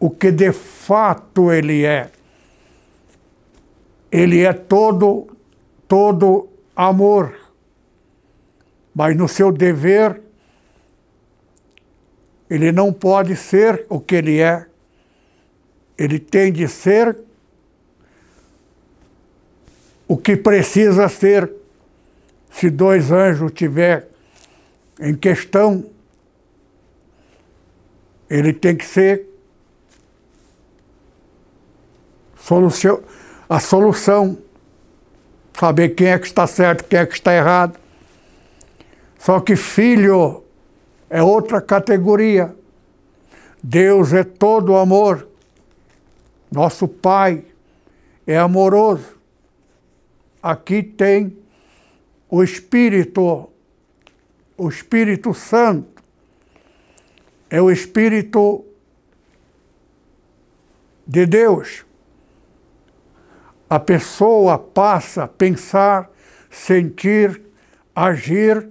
[0.00, 2.10] o que de fato ele é.
[4.10, 5.28] Ele é todo
[5.88, 7.34] todo amor.
[8.94, 10.22] Mas no seu dever
[12.48, 14.66] ele não pode ser o que ele é.
[15.96, 17.16] Ele tem de ser
[20.06, 21.50] o que precisa ser.
[22.50, 24.08] Se dois anjos tiver
[25.00, 25.90] em questão,
[28.30, 29.26] ele tem que ser
[33.48, 34.38] a solução,
[35.58, 37.78] saber quem é que está certo, quem é que está errado.
[39.18, 40.44] Só que filho
[41.08, 42.54] é outra categoria.
[43.62, 45.26] Deus é todo amor.
[46.54, 47.44] Nosso Pai
[48.24, 49.18] é amoroso.
[50.40, 51.36] Aqui tem
[52.30, 53.50] o Espírito,
[54.56, 56.00] o Espírito Santo.
[57.50, 58.64] É o Espírito
[61.04, 61.84] de Deus.
[63.68, 66.08] A pessoa passa a pensar,
[66.48, 67.42] sentir,
[67.92, 68.70] agir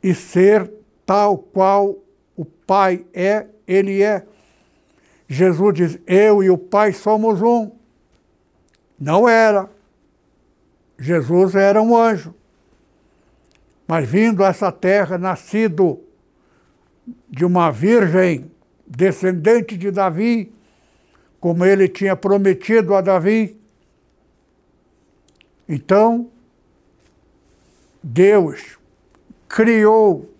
[0.00, 0.70] e ser
[1.04, 1.96] tal qual
[2.36, 4.24] o Pai é, ele é.
[5.28, 7.70] Jesus diz: Eu e o Pai somos um.
[8.98, 9.68] Não era.
[10.98, 12.34] Jesus era um anjo.
[13.86, 16.00] Mas vindo a essa terra, nascido
[17.28, 18.50] de uma virgem,
[18.86, 20.52] descendente de Davi,
[21.38, 23.58] como ele tinha prometido a Davi.
[25.68, 26.30] Então,
[28.02, 28.78] Deus
[29.48, 30.34] criou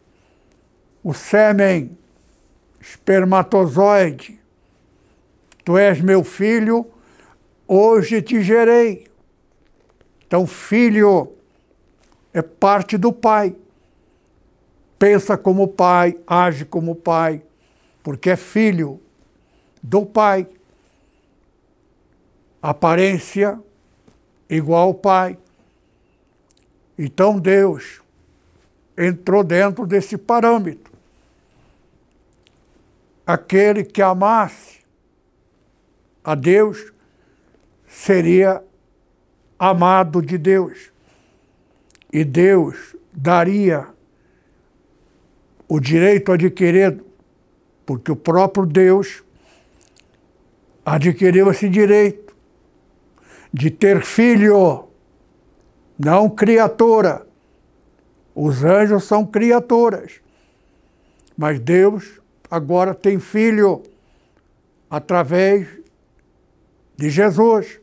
[1.02, 1.96] o sêmen
[2.80, 4.40] espermatozoide.
[5.68, 6.86] Tu és meu filho,
[7.66, 9.06] hoje te gerei.
[10.26, 11.34] Então, filho
[12.32, 13.54] é parte do pai.
[14.98, 17.42] Pensa como pai, age como pai,
[18.02, 18.98] porque é filho
[19.82, 20.48] do pai
[22.62, 23.62] aparência
[24.48, 25.36] igual ao Pai.
[26.98, 28.00] Então Deus
[28.96, 30.90] entrou dentro desse parâmetro.
[33.26, 34.77] Aquele que amasse
[36.28, 36.92] a Deus
[37.86, 38.62] seria
[39.58, 40.92] amado de Deus.
[42.12, 43.88] E Deus daria
[45.66, 47.02] o direito adquirido,
[47.86, 49.24] porque o próprio Deus
[50.84, 52.36] adquiriu esse direito
[53.50, 54.86] de ter filho,
[55.98, 57.26] não criatura.
[58.34, 60.20] Os anjos são criaturas.
[61.34, 63.82] Mas Deus agora tem filho
[64.90, 65.77] através
[66.98, 67.80] de Jesus.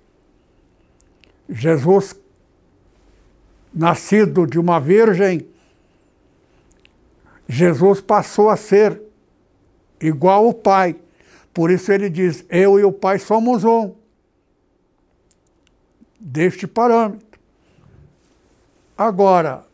[1.49, 2.19] Jesus,
[3.73, 5.47] nascido de uma virgem,
[7.47, 9.01] Jesus passou a ser
[10.01, 10.97] igual ao Pai.
[11.53, 13.95] Por isso ele diz: Eu e o Pai somos um
[16.19, 17.39] deste parâmetro.
[18.97, 19.65] Agora,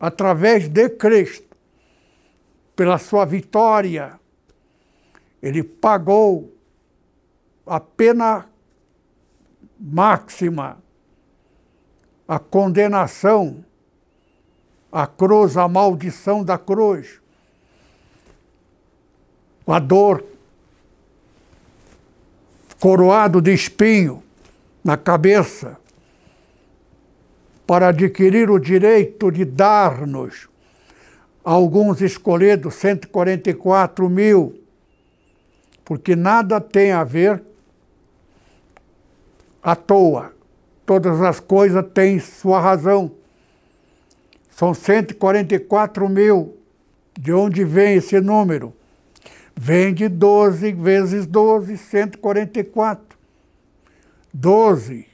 [0.00, 1.56] através de Cristo,
[2.74, 4.18] pela sua vitória,
[5.42, 6.55] ele pagou
[7.66, 8.46] a pena
[9.78, 10.78] máxima,
[12.26, 13.64] a condenação,
[14.90, 17.20] a cruz, a maldição da cruz,
[19.66, 20.24] a dor,
[22.78, 24.22] coroado de espinho,
[24.84, 25.76] na cabeça
[27.66, 30.48] para adquirir o direito de dar-nos
[31.42, 34.60] alguns escolhidos, 144 mil,
[35.84, 37.42] porque nada tem a ver
[39.66, 40.32] à toa.
[40.86, 43.10] Todas as coisas têm sua razão.
[44.48, 46.56] São 144 mil.
[47.18, 48.72] De onde vem esse número?
[49.56, 53.18] Vem de 12 vezes 12, 144.
[54.32, 55.08] Doze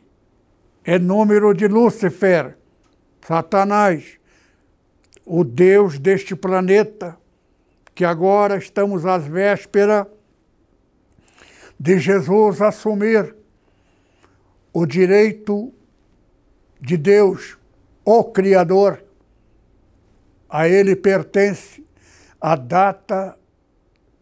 [0.85, 2.57] é número de Lúcifer,
[3.27, 4.19] Satanás,
[5.25, 7.17] o Deus deste planeta,
[7.95, 10.07] que agora estamos às vésperas
[11.79, 13.42] de Jesus assumir
[14.73, 15.73] o direito
[16.81, 17.57] de Deus,
[18.05, 19.03] o Criador.
[20.49, 21.85] A ele pertence
[22.41, 23.39] a data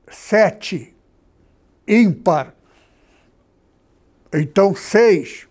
[0.08, 0.94] sete,
[1.86, 2.54] ímpar,
[4.32, 5.48] então, seis.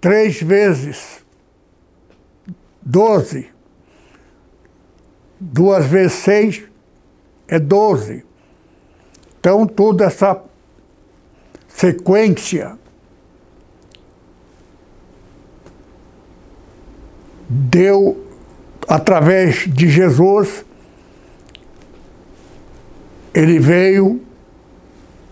[0.00, 1.24] Três vezes
[2.80, 3.50] doze.
[5.38, 6.62] Duas vezes seis
[7.46, 8.24] é doze.
[9.38, 10.42] Então, toda essa
[11.80, 12.78] sequência
[17.48, 18.22] deu,
[18.86, 20.62] através de Jesus,
[23.32, 24.20] ele veio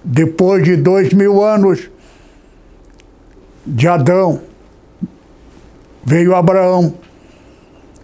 [0.02, 1.90] depois de dois mil anos
[3.66, 4.40] de Adão,
[6.02, 6.94] veio Abraão.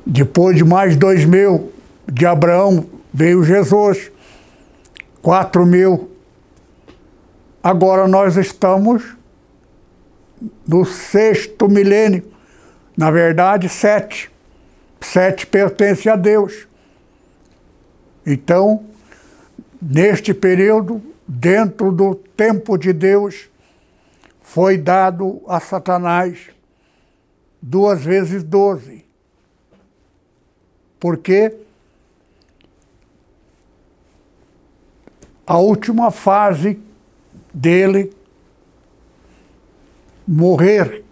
[0.06, 1.72] Depois de mais dois mil
[2.06, 4.12] de Abraão, veio Jesus.
[5.22, 6.13] Quatro mil.
[7.64, 9.16] Agora nós estamos
[10.68, 12.30] no sexto milênio.
[12.94, 14.30] Na verdade, sete.
[15.00, 16.68] Sete pertence a Deus.
[18.26, 18.84] Então,
[19.80, 23.48] neste período, dentro do tempo de Deus,
[24.42, 26.50] foi dado a Satanás
[27.62, 29.06] duas vezes doze.
[31.00, 31.56] Porque
[35.46, 36.78] a última fase
[37.54, 38.12] dele
[40.26, 41.04] morrer,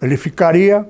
[0.00, 0.88] ele ficaria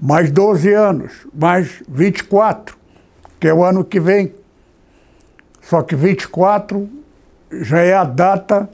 [0.00, 2.76] mais 12 anos, mais 24,
[3.38, 4.34] que é o ano que vem.
[5.60, 6.90] Só que 24
[7.52, 8.68] já é a data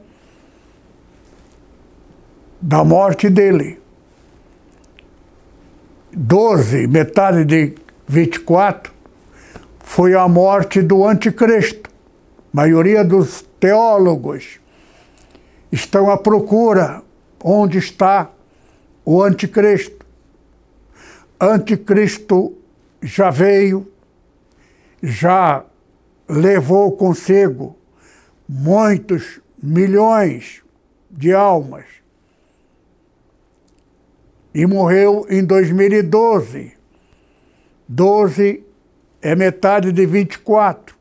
[2.61, 3.79] da morte dele.
[6.11, 7.75] 12, metade de
[8.07, 8.93] 24,
[9.81, 11.88] foi a morte do anticristo.
[12.59, 14.59] Maioria dos teólogos
[15.71, 17.05] estão à procura
[17.41, 18.33] onde está
[19.05, 20.05] o anticristo.
[21.41, 22.59] Anticristo
[23.01, 23.87] já veio,
[25.01, 25.65] já
[26.29, 27.77] levou consigo
[28.49, 30.61] muitos milhões
[31.09, 31.85] de almas
[34.53, 36.73] e morreu em 2012.
[37.87, 38.65] 12
[39.23, 40.98] é metade de 24.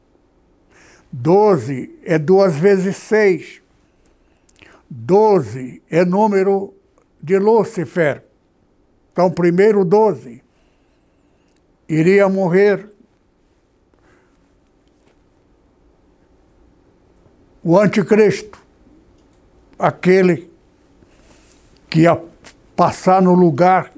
[1.11, 3.61] 12 é duas vezes 6.
[4.89, 6.73] 12 é número
[7.21, 8.23] de Lúcifer.
[9.11, 10.43] Então, primeiro 12
[11.89, 12.89] iria morrer
[17.63, 18.61] o anticristo,
[19.79, 20.49] aquele
[21.89, 22.21] que ia
[22.75, 23.91] passar no lugar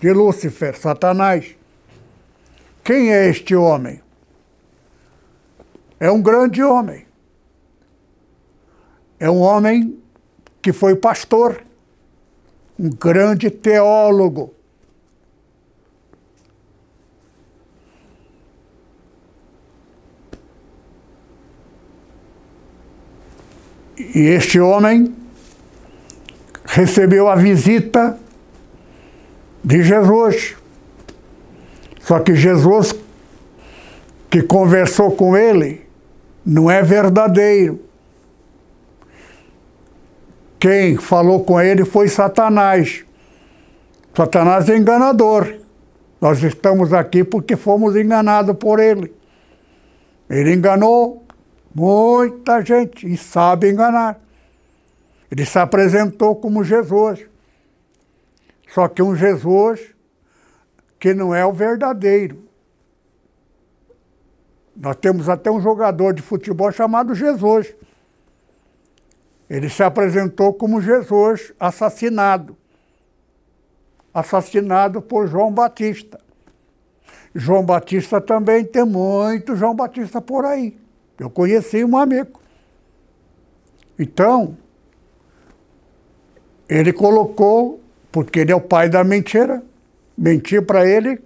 [0.00, 1.56] de Lúcifer, Satanás.
[2.82, 4.03] Quem é este homem?
[6.04, 7.06] É um grande homem.
[9.18, 9.98] É um homem
[10.60, 11.64] que foi pastor,
[12.78, 14.52] um grande teólogo.
[23.96, 25.16] E este homem
[26.66, 28.20] recebeu a visita
[29.64, 30.54] de Jesus.
[31.98, 32.94] Só que Jesus,
[34.28, 35.83] que conversou com ele,
[36.44, 37.80] não é verdadeiro.
[40.58, 43.04] Quem falou com ele foi Satanás.
[44.14, 45.58] Satanás é enganador.
[46.20, 49.12] Nós estamos aqui porque fomos enganados por ele.
[50.28, 51.24] Ele enganou
[51.74, 54.18] muita gente e sabe enganar.
[55.30, 57.26] Ele se apresentou como Jesus.
[58.72, 59.80] Só que um Jesus
[60.98, 62.43] que não é o verdadeiro.
[64.76, 67.74] Nós temos até um jogador de futebol chamado Jesus.
[69.48, 72.56] Ele se apresentou como Jesus assassinado.
[74.12, 76.20] Assassinado por João Batista.
[77.34, 80.76] João Batista também tem muito João Batista por aí.
[81.18, 82.40] Eu conheci um amigo.
[83.98, 84.56] Então,
[86.68, 89.62] ele colocou, porque ele é o pai da mentira,
[90.16, 91.20] mentir para ele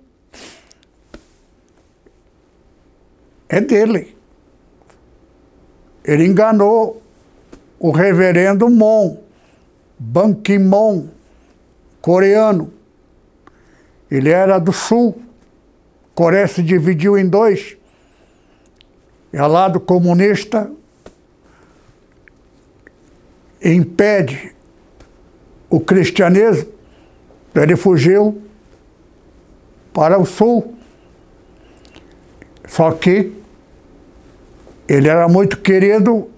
[3.49, 4.17] é dele.
[6.05, 7.03] Ele enganou
[7.79, 9.19] o reverendo Mon,
[9.99, 11.09] Ban Ki-moon,
[12.01, 12.73] coreano.
[14.11, 15.21] Ele era do sul.
[16.15, 17.77] Coreia se dividiu em dois.
[19.37, 20.71] Ao lado comunista
[23.63, 24.55] impede
[25.69, 26.73] o cristianismo,
[27.55, 28.43] ele fugiu
[29.93, 30.75] para o sul.
[32.67, 33.38] Só que
[34.89, 36.31] ele era muito querido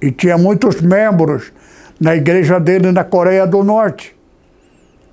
[0.00, 1.52] e tinha muitos membros
[2.00, 4.16] na igreja dele na Coreia do Norte.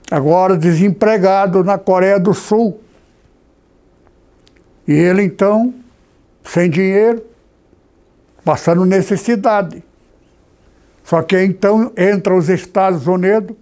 [0.09, 2.81] Agora desempregado na Coreia do Sul.
[4.87, 5.73] E ele então,
[6.43, 7.23] sem dinheiro,
[8.43, 9.83] passando necessidade.
[11.03, 13.55] Só que então entra os Estados Unidos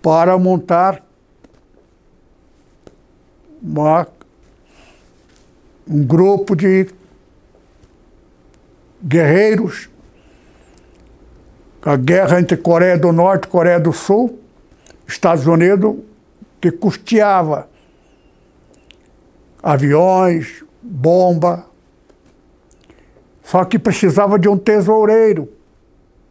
[0.00, 1.02] para montar
[3.62, 4.06] uma,
[5.88, 6.88] um grupo de
[9.02, 9.88] guerreiros,
[11.82, 14.38] a guerra entre Coreia do Norte e Coreia do Sul,
[15.06, 15.96] Estados Unidos,
[16.60, 17.68] que custeava
[19.62, 21.66] aviões, bomba,
[23.42, 25.52] só que precisava de um tesoureiro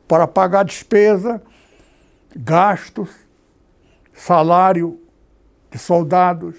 [0.08, 1.42] para pagar despesa,
[2.36, 3.10] gastos,
[4.16, 5.00] salário
[5.70, 6.56] de soldados.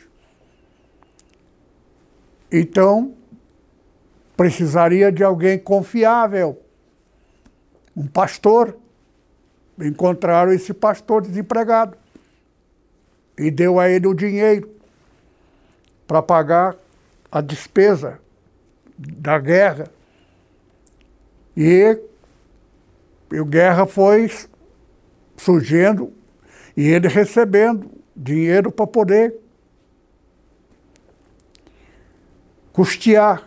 [2.57, 3.17] Então,
[4.37, 6.63] precisaria de alguém confiável,
[7.97, 8.77] um pastor.
[9.77, 11.99] Encontraram esse pastor desempregado
[13.37, 14.71] e deu a ele o dinheiro
[16.07, 16.77] para pagar
[17.29, 18.21] a despesa
[18.97, 19.89] da guerra.
[21.57, 21.99] E,
[23.33, 24.31] e a guerra foi
[25.37, 26.13] surgindo
[26.77, 29.44] e ele recebendo dinheiro para poder
[32.75, 33.41] custear.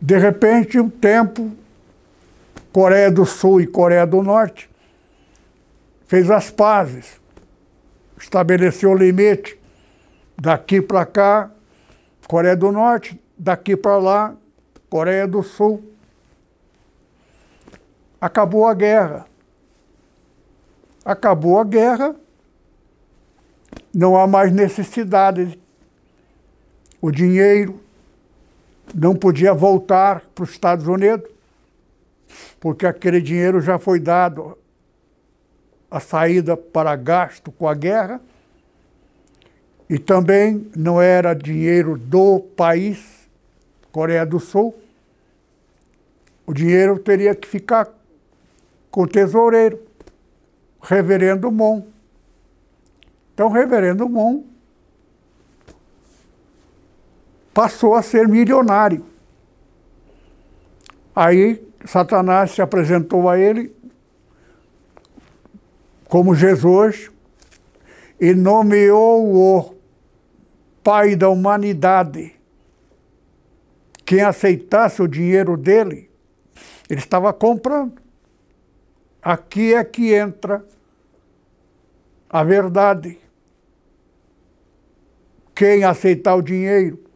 [0.00, 1.52] De repente, um tempo,
[2.72, 4.68] Coreia do Sul e Coreia do Norte
[6.06, 7.20] fez as pazes,
[8.18, 9.58] estabeleceu o limite
[10.36, 11.50] daqui para cá,
[12.26, 14.34] Coreia do Norte, daqui para lá,
[14.90, 15.82] Coreia do Sul.
[18.20, 19.26] Acabou a guerra.
[21.04, 22.14] Acabou a guerra,
[23.92, 25.58] não há mais necessidade.
[27.02, 27.80] O dinheiro
[28.94, 31.28] não podia voltar para os Estados Unidos,
[32.60, 34.56] porque aquele dinheiro já foi dado
[35.90, 38.20] a saída para gasto com a guerra,
[39.90, 43.28] e também não era dinheiro do país,
[43.90, 44.72] Coreia do Sul.
[46.46, 47.92] O dinheiro teria que ficar
[48.92, 49.82] com o tesoureiro,
[50.80, 51.82] Reverendo Mon.
[53.34, 54.51] Então, Reverendo Mon
[57.52, 59.04] passou a ser milionário.
[61.14, 63.74] Aí Satanás se apresentou a ele
[66.08, 67.10] como Jesus
[68.20, 69.74] e nomeou-o
[70.82, 72.34] pai da humanidade.
[74.04, 76.10] Quem aceitasse o dinheiro dele,
[76.88, 78.00] ele estava comprando.
[79.22, 80.64] Aqui é que entra
[82.28, 83.18] a verdade.
[85.54, 87.11] Quem aceitar o dinheiro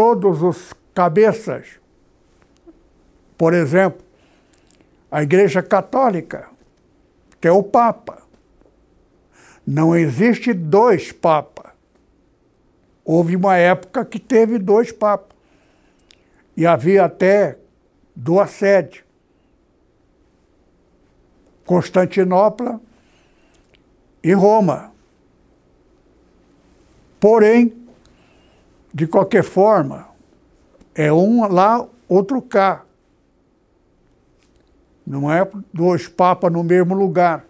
[0.00, 1.78] todos os cabeças.
[3.36, 4.02] Por exemplo,
[5.10, 6.48] a Igreja Católica
[7.38, 8.22] tem o Papa.
[9.66, 11.72] Não existe dois papas.
[13.04, 15.36] Houve uma época que teve dois papas.
[16.56, 17.58] E havia até
[18.16, 19.04] duas sedes.
[21.66, 22.80] Constantinopla
[24.24, 24.94] e Roma.
[27.20, 27.79] Porém,
[28.92, 30.08] de qualquer forma,
[30.94, 32.84] é um lá, outro cá.
[35.06, 37.44] Não é dois papas no mesmo lugar.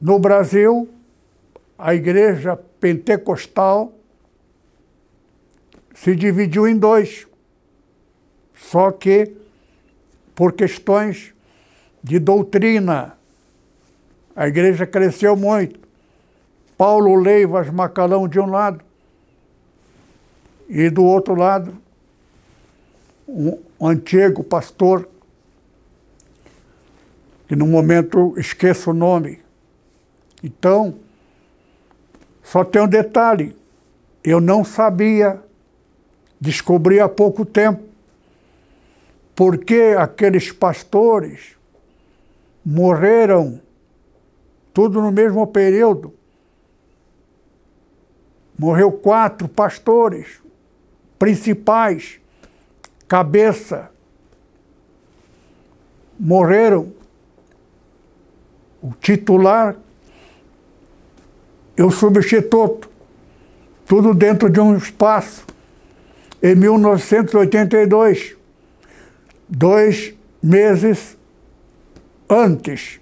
[0.00, 0.88] No Brasil,
[1.78, 3.92] a igreja pentecostal
[5.94, 7.26] se dividiu em dois.
[8.54, 9.36] Só que
[10.34, 11.34] por questões
[12.02, 13.18] de doutrina.
[14.34, 15.78] A igreja cresceu muito.
[16.78, 18.82] Paulo Leivas Macalão de um lado,
[20.70, 21.76] e do outro lado,
[23.26, 25.08] um antigo pastor,
[27.48, 29.40] que no momento esqueço o nome.
[30.44, 30.94] Então,
[32.40, 33.56] só tem um detalhe:
[34.22, 35.42] eu não sabia,
[36.40, 37.82] descobri há pouco tempo,
[39.34, 41.56] porque aqueles pastores
[42.64, 43.60] morreram
[44.72, 46.14] tudo no mesmo período.
[48.56, 50.40] Morreu quatro pastores
[51.20, 52.18] principais,
[53.06, 53.90] cabeça,
[56.18, 56.92] morreram.
[58.82, 59.76] O titular
[61.76, 62.88] e o substituto,
[63.86, 65.44] tudo dentro de um espaço.
[66.42, 68.36] Em 1982,
[69.46, 71.18] dois meses
[72.26, 72.98] antes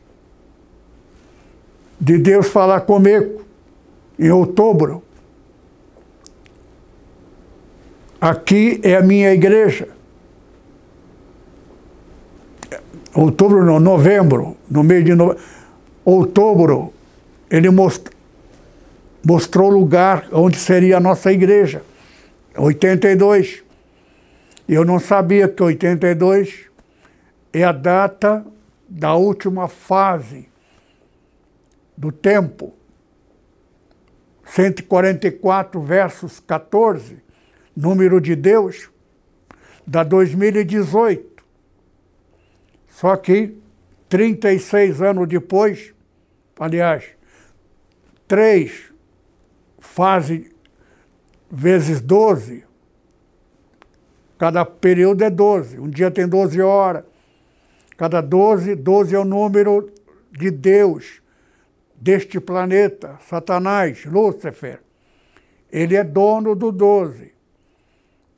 [2.00, 3.44] de Deus falar comigo,
[4.18, 5.04] em outubro,
[8.20, 9.88] Aqui é a minha igreja.
[13.14, 15.42] Outubro, não, novembro, no mês de novembro.
[16.04, 16.92] Outubro,
[17.48, 18.10] ele most,
[19.24, 21.82] mostrou o lugar onde seria a nossa igreja.
[22.56, 23.62] 82.
[24.68, 26.66] Eu não sabia que 82
[27.52, 28.44] é a data
[28.88, 30.48] da última fase
[31.96, 32.74] do tempo.
[34.44, 37.27] 144 versos 14
[37.78, 38.90] número de Deus,
[39.86, 41.44] da 2018.
[42.88, 43.56] Só que
[44.08, 45.94] 36 anos depois,
[46.58, 47.04] aliás,
[48.26, 48.92] três
[49.78, 50.50] fase
[51.48, 52.64] vezes 12,
[54.36, 57.04] cada período é 12, um dia tem 12 horas,
[57.96, 59.88] cada 12, 12 é o número
[60.32, 61.22] de Deus,
[61.94, 64.80] deste planeta, Satanás, Lúcifer.
[65.70, 67.37] Ele é dono do 12.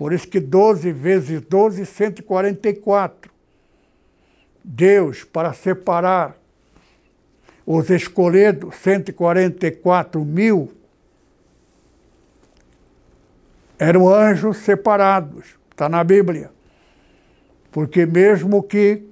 [0.01, 3.31] Por isso que 12 vezes 12, 144.
[4.65, 6.39] Deus, para separar
[7.67, 10.73] os escolhidos, 144 mil,
[13.79, 16.51] eram anjos separados, está na Bíblia.
[17.71, 19.03] Porque mesmo que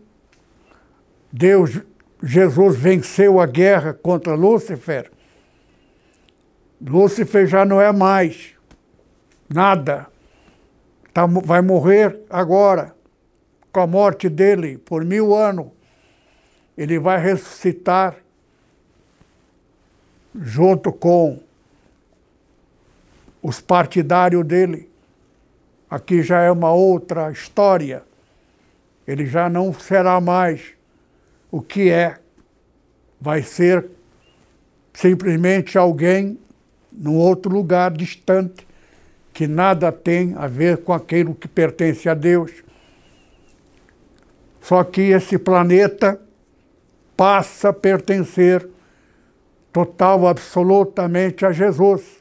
[1.30, 1.82] Deus,
[2.22, 5.12] Jesus venceu a guerra contra Lúcifer,
[6.80, 8.55] Lúcifer já não é mais
[9.51, 10.07] nada.
[11.19, 12.95] Tá, vai morrer agora,
[13.73, 15.66] com a morte dele, por mil anos.
[16.77, 18.14] Ele vai ressuscitar
[20.33, 21.41] junto com
[23.43, 24.89] os partidários dele.
[25.91, 28.05] Aqui já é uma outra história.
[29.05, 30.73] Ele já não será mais
[31.51, 32.16] o que é.
[33.21, 33.91] Vai ser
[34.93, 36.39] simplesmente alguém
[36.93, 38.68] num outro lugar distante,
[39.39, 42.51] que nada tem a ver com aquilo que pertence a Deus.
[44.61, 46.20] Só que esse planeta
[47.16, 48.68] passa a pertencer
[49.72, 52.20] total, absolutamente a Jesus.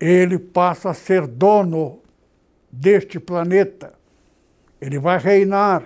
[0.00, 2.00] Ele passa a ser dono
[2.72, 3.92] deste planeta.
[4.80, 5.84] Ele vai reinar.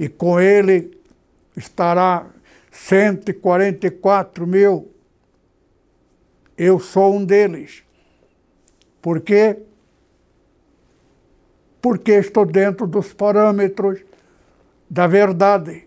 [0.00, 0.98] E com ele
[1.54, 2.30] estará
[2.72, 4.90] 144 mil
[6.56, 7.84] eu sou um deles.
[9.04, 9.58] Por quê?
[11.82, 14.00] Porque estou dentro dos parâmetros
[14.88, 15.86] da verdade.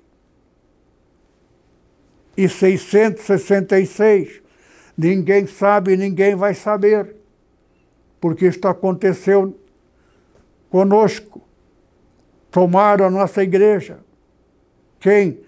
[2.38, 4.44] E 666,
[4.96, 7.16] ninguém sabe, ninguém vai saber,
[8.22, 9.60] porque isto aconteceu
[10.70, 11.42] conosco.
[12.52, 13.98] Tomaram a nossa igreja.
[15.00, 15.40] Quem?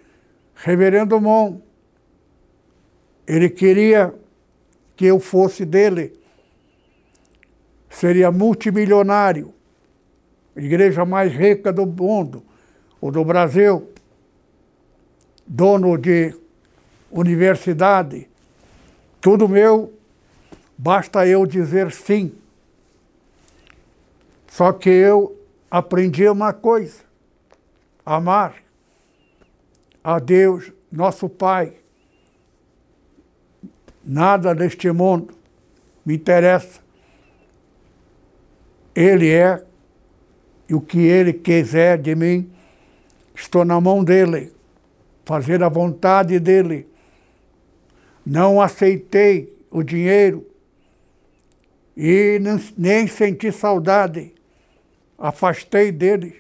[0.56, 1.62] Reverendo Mon.
[3.28, 4.12] Ele queria
[4.96, 6.19] que eu fosse dele,
[7.90, 9.54] seria multimilionário,
[10.56, 12.44] igreja mais rica do mundo,
[13.02, 13.90] ou do Brasil,
[15.46, 16.36] dono de
[17.12, 18.30] universidade,
[19.20, 19.94] tudo meu,
[20.78, 22.34] basta eu dizer sim.
[24.48, 25.38] Só que eu
[25.70, 27.02] aprendi uma coisa:
[28.06, 28.56] amar
[30.04, 31.80] a Deus, nosso Pai,
[34.04, 35.36] Nada neste mundo
[36.06, 36.82] me interessa.
[39.02, 39.64] Ele é,
[40.68, 42.52] e o que ele quiser de mim,
[43.34, 44.52] estou na mão dele,
[45.24, 46.86] fazer a vontade dele.
[48.26, 50.46] Não aceitei o dinheiro
[51.96, 52.42] e
[52.78, 54.34] nem senti saudade.
[55.18, 56.34] Afastei deles.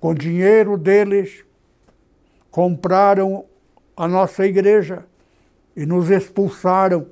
[0.00, 1.44] Com dinheiro deles,
[2.50, 3.44] compraram
[3.94, 5.04] a nossa igreja
[5.76, 7.06] e nos expulsaram.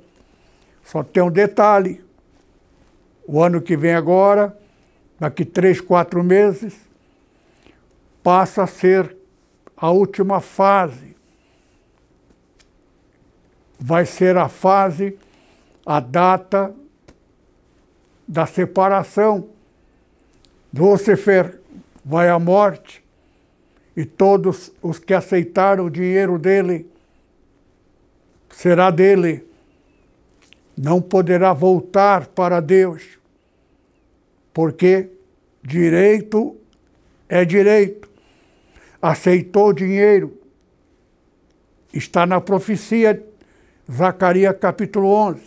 [0.83, 2.08] Só tem um detalhe:
[3.31, 4.57] o ano que vem agora,
[5.21, 6.75] daqui três, quatro meses,
[8.23, 9.15] passa a ser
[9.77, 11.15] a última fase.
[13.79, 15.19] Vai ser a fase,
[15.85, 16.75] a data
[18.27, 19.51] da separação.
[20.75, 21.61] Lúcifer
[22.03, 23.05] vai à morte
[23.95, 26.91] e todos os que aceitaram o dinheiro dele
[28.49, 29.47] será dele.
[30.75, 33.18] Não poderá voltar para Deus,
[34.59, 35.09] porque
[35.63, 36.57] direito
[37.29, 38.11] é direito.
[39.01, 40.37] Aceitou dinheiro.
[41.93, 43.25] Está na profecia,
[43.89, 45.41] Zacarias capítulo 11.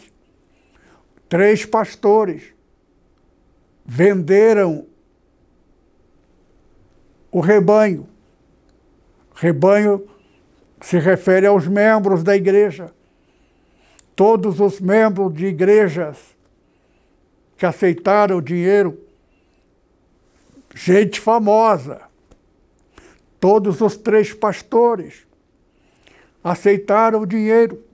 [1.28, 2.54] Três pastores
[3.86, 4.88] venderam
[7.30, 8.08] o rebanho.
[9.36, 10.08] Rebanho
[10.80, 12.94] se refere aos membros da igreja.
[14.16, 16.18] Todos os membros de igrejas
[17.62, 19.00] que aceitaram o dinheiro,
[20.74, 22.02] gente famosa,
[23.40, 25.28] todos os três pastores
[26.44, 27.86] aceitaram o dinheiro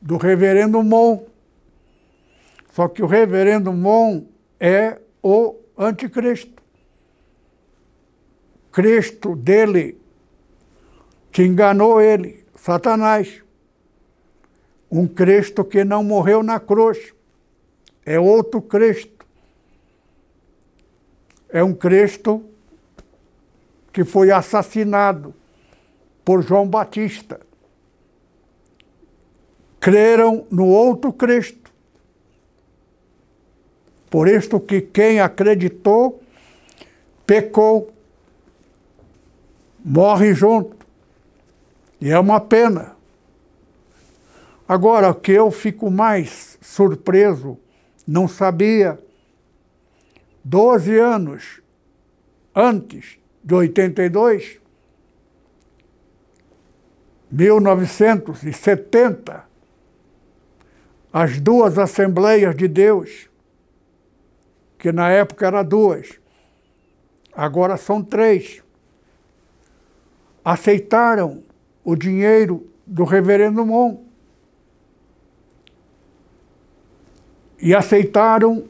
[0.00, 1.26] do reverendo Mon.
[2.70, 4.26] Só que o reverendo Mon
[4.60, 6.62] é o anticristo.
[8.70, 10.00] Cristo dele
[11.32, 13.42] que enganou ele, Satanás.
[14.88, 17.17] Um Cristo que não morreu na cruz.
[18.08, 19.26] É outro Cristo.
[21.50, 22.42] É um Cristo
[23.92, 25.34] que foi assassinado
[26.24, 27.38] por João Batista.
[29.78, 31.70] Creram no outro Cristo.
[34.08, 36.22] Por isto que quem acreditou
[37.26, 37.92] pecou,
[39.84, 40.78] morre junto.
[42.00, 42.96] E é uma pena.
[44.66, 47.58] Agora, o que eu fico mais surpreso,
[48.08, 48.98] não sabia,
[50.42, 51.60] 12 anos
[52.54, 54.58] antes de 82,
[57.30, 59.46] 1970,
[61.12, 63.28] as duas Assembleias de Deus
[64.78, 66.18] que na época era duas,
[67.34, 68.62] agora são três.
[70.42, 71.44] Aceitaram
[71.84, 74.07] o dinheiro do reverendo Mon
[77.60, 78.64] e aceitaram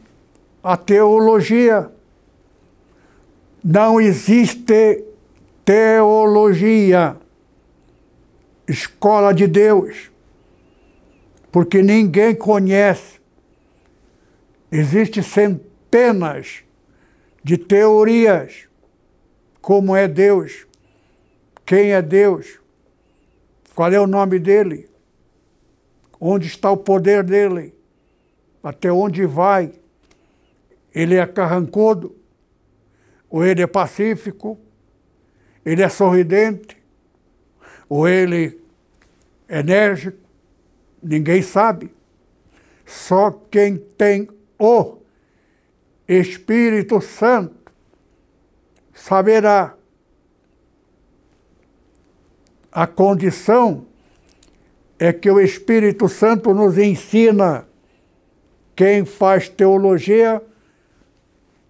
[0.62, 1.90] a teologia.
[3.62, 5.04] Não existe
[5.64, 7.16] teologia,
[8.66, 10.10] escola de Deus,
[11.52, 13.18] porque ninguém conhece.
[14.70, 16.62] Existem centenas
[17.42, 18.68] de teorias
[19.60, 20.66] como é Deus,
[21.66, 22.58] quem é Deus,
[23.74, 24.88] qual é o nome dele,
[26.20, 27.74] onde está o poder dele,
[28.62, 29.72] até onde vai.
[30.94, 32.16] Ele é carrancudo,
[33.28, 34.58] ou ele é pacífico,
[35.64, 36.76] ele é sorridente,
[37.88, 38.60] ou ele
[39.48, 40.18] é enérgico,
[41.02, 41.90] ninguém sabe.
[42.86, 44.28] Só quem tem
[44.58, 44.98] o
[46.08, 47.72] Espírito Santo
[48.94, 49.74] saberá
[52.72, 53.86] a condição
[54.98, 57.67] é que o Espírito Santo nos ensina.
[58.78, 60.40] Quem faz teologia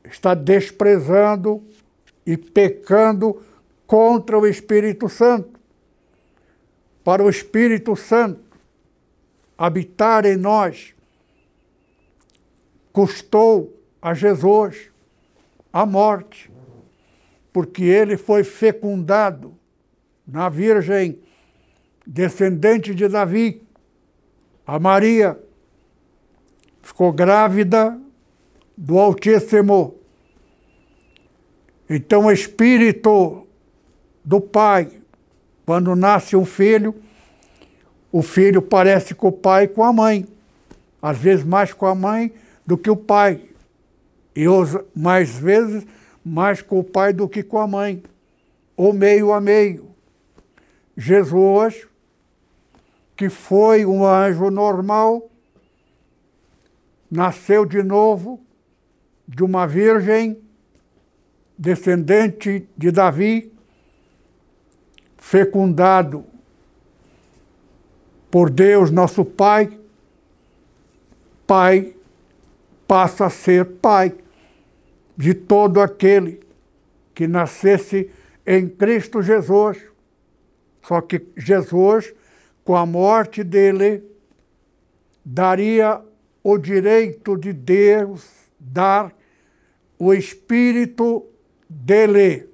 [0.05, 1.67] está desprezando
[2.27, 3.43] e pecando
[3.87, 5.59] contra o Espírito Santo.
[7.03, 8.59] Para o Espírito Santo
[9.57, 10.95] habitar em nós,
[12.93, 14.91] custou a Jesus
[15.73, 16.53] a morte,
[17.55, 19.57] porque ele foi fecundado
[20.27, 21.19] na Virgem,
[22.07, 23.63] descendente de Davi.
[24.67, 25.43] A Maria
[26.89, 28.01] ficou grávida
[28.75, 29.97] do Altíssimo.
[31.89, 33.47] Então, o Espírito
[34.25, 34.91] do pai.
[35.67, 36.95] Quando nasce um filho,
[38.11, 40.27] o filho parece com o pai e com a mãe.
[41.01, 42.33] Às vezes mais com a mãe
[42.67, 43.43] do que o pai.
[44.35, 44.47] E
[44.95, 45.87] mais vezes
[46.25, 48.03] mais com o pai do que com a mãe.
[48.75, 49.91] Ou meio a meio.
[50.97, 51.87] Jesus,
[53.15, 55.29] que foi um anjo normal,
[57.11, 58.41] nasceu de novo
[59.27, 60.41] de uma virgem
[61.57, 63.53] descendente de Davi,
[65.17, 66.25] fecundado
[68.31, 69.79] por Deus, nosso Pai,
[71.47, 71.95] Pai
[72.87, 74.15] passa a ser Pai
[75.17, 76.41] de todo aquele
[77.15, 78.11] que nascesse
[78.47, 79.79] em Cristo Jesus.
[80.83, 82.15] Só que Jesus,
[82.65, 84.05] com a morte dele,
[85.25, 86.01] daria
[86.51, 88.27] o direito de Deus
[88.59, 89.15] dar
[89.99, 91.27] o Espírito
[91.69, 92.49] dele,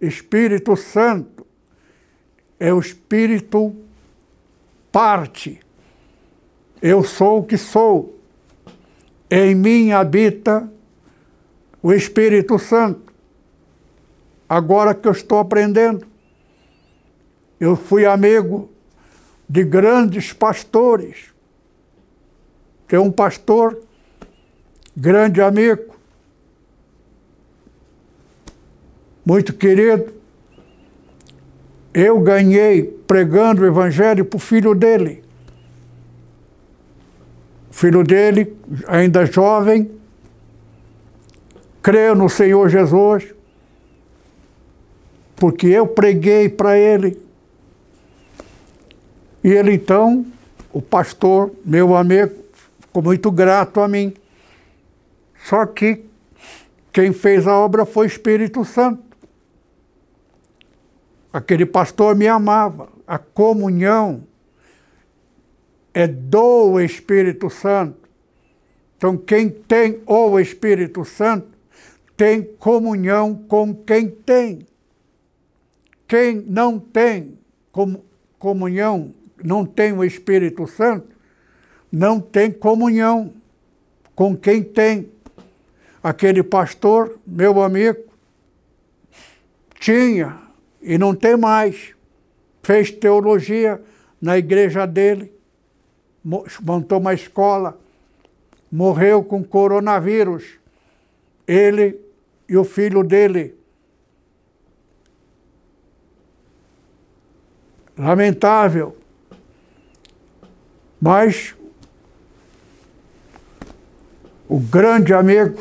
[0.00, 1.46] Espírito Santo
[2.58, 3.76] é o espírito
[4.90, 5.60] parte.
[6.82, 8.18] Eu sou o que sou.
[9.30, 10.68] Em mim habita
[11.80, 13.14] o Espírito Santo.
[14.48, 16.04] Agora que eu estou aprendendo,
[17.60, 18.68] eu fui amigo
[19.48, 21.35] de grandes pastores.
[22.86, 23.82] Tem um pastor,
[24.96, 25.96] grande amigo,
[29.24, 30.14] muito querido,
[31.92, 35.24] eu ganhei pregando o evangelho para o filho dele.
[37.70, 38.56] O filho dele,
[38.86, 39.90] ainda jovem,
[41.82, 43.34] creu no Senhor Jesus,
[45.34, 47.20] porque eu preguei para ele.
[49.42, 50.24] E ele então,
[50.72, 52.45] o pastor, meu amigo,
[52.96, 54.14] ficou muito grato a mim.
[55.44, 56.04] Só que
[56.90, 59.02] quem fez a obra foi o Espírito Santo.
[61.30, 62.88] Aquele pastor me amava.
[63.06, 64.26] A comunhão
[65.92, 68.08] é do Espírito Santo.
[68.96, 71.48] Então, quem tem o Espírito Santo
[72.16, 74.66] tem comunhão com quem tem.
[76.08, 77.38] Quem não tem
[78.38, 79.12] comunhão,
[79.44, 81.15] não tem o Espírito Santo,
[81.96, 83.32] não tem comunhão
[84.14, 85.10] com quem tem.
[86.02, 87.98] Aquele pastor, meu amigo,
[89.80, 90.38] tinha
[90.82, 91.94] e não tem mais.
[92.62, 93.80] Fez teologia
[94.20, 95.32] na igreja dele,
[96.62, 97.80] montou uma escola,
[98.70, 100.44] morreu com coronavírus.
[101.48, 101.98] Ele
[102.46, 103.54] e o filho dele.
[107.96, 108.94] Lamentável.
[111.00, 111.56] Mas
[114.56, 115.60] o grande amigo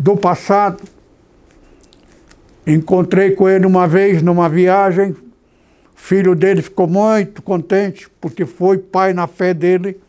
[0.00, 0.82] do passado
[2.66, 5.10] Encontrei com ele uma vez numa viagem.
[5.10, 5.16] O
[5.94, 10.00] filho dele ficou muito contente, porque foi pai na fé dele.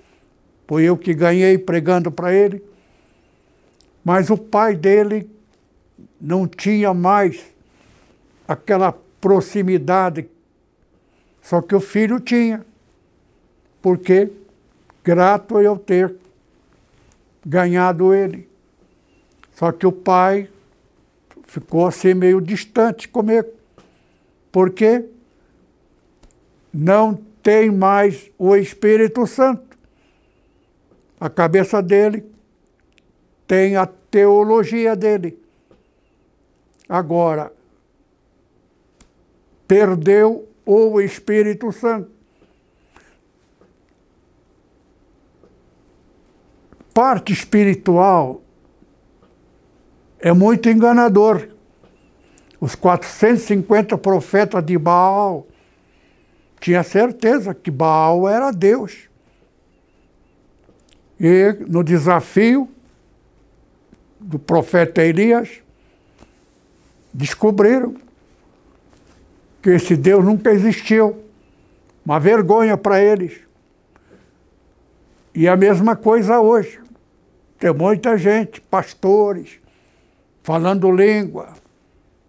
[0.66, 2.64] Foi eu que ganhei pregando para ele.
[4.06, 5.30] Mas o pai dele
[6.22, 7.46] não tinha mais
[8.48, 10.30] aquela proximidade,
[11.42, 12.66] só que o filho tinha.
[13.82, 14.32] Porque
[15.04, 16.16] grato eu ter
[17.46, 18.50] ganhado ele.
[19.54, 20.50] Só que o pai
[21.44, 23.50] ficou assim meio distante comigo.
[24.52, 25.06] Porque
[26.74, 29.78] não tem mais o Espírito Santo.
[31.20, 32.26] A cabeça dele
[33.48, 35.40] tem a teologia dele.
[36.90, 37.52] Agora,
[39.68, 42.15] perdeu o Espírito Santo.
[46.96, 48.42] Parte espiritual
[50.18, 51.50] é muito enganador.
[52.58, 55.46] Os 450 profetas de Baal
[56.58, 59.10] tinha certeza que Baal era Deus.
[61.20, 62.70] E no desafio
[64.18, 65.50] do profeta Elias,
[67.14, 67.98] descobriram
[69.62, 71.26] que esse Deus nunca existiu.
[72.06, 73.42] Uma vergonha para eles.
[75.34, 76.85] E a mesma coisa hoje.
[77.58, 79.60] Tem muita gente, pastores,
[80.44, 81.54] falando língua,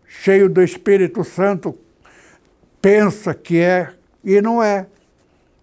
[0.06, 1.76] cheio do Espírito Santo,
[2.80, 3.92] pensa que é
[4.24, 4.86] e não é.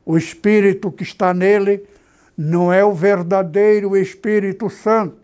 [0.05, 1.85] O Espírito que está nele
[2.37, 5.17] não é o verdadeiro Espírito Santo.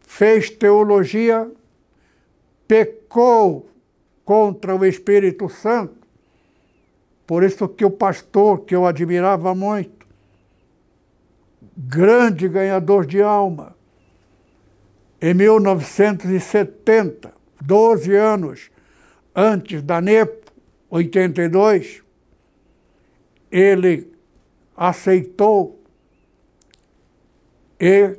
[0.00, 1.50] Fez teologia,
[2.68, 3.68] pecou
[4.24, 6.06] contra o Espírito Santo.
[7.26, 10.01] Por isso que o pastor, que eu admirava muito,
[11.76, 13.76] grande ganhador de alma,
[15.20, 18.70] em 1970, 12 anos
[19.34, 20.52] antes da NEPO,
[20.90, 22.02] 82,
[23.50, 24.12] ele
[24.76, 25.80] aceitou
[27.78, 28.18] e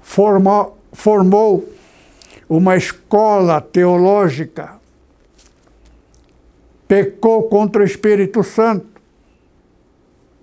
[0.00, 1.68] formou, formou
[2.48, 4.80] uma escola teológica,
[6.86, 8.86] pecou contra o Espírito Santo,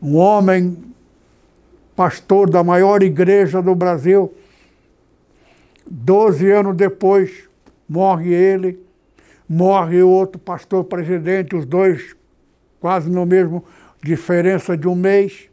[0.02, 0.78] um homem
[1.96, 4.34] pastor da maior igreja do Brasil.
[5.90, 7.48] Doze anos depois,
[7.88, 8.80] morre ele,
[9.48, 12.16] morre o outro pastor presidente, os dois
[12.80, 13.64] quase no mesmo
[14.04, 15.50] diferença de um mês.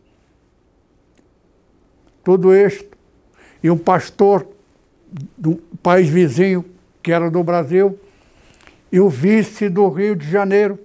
[2.24, 2.96] Tudo isto.
[3.62, 4.46] E um pastor
[5.36, 6.64] do país vizinho,
[7.02, 7.98] que era do Brasil,
[8.90, 10.78] e o vice do Rio de Janeiro,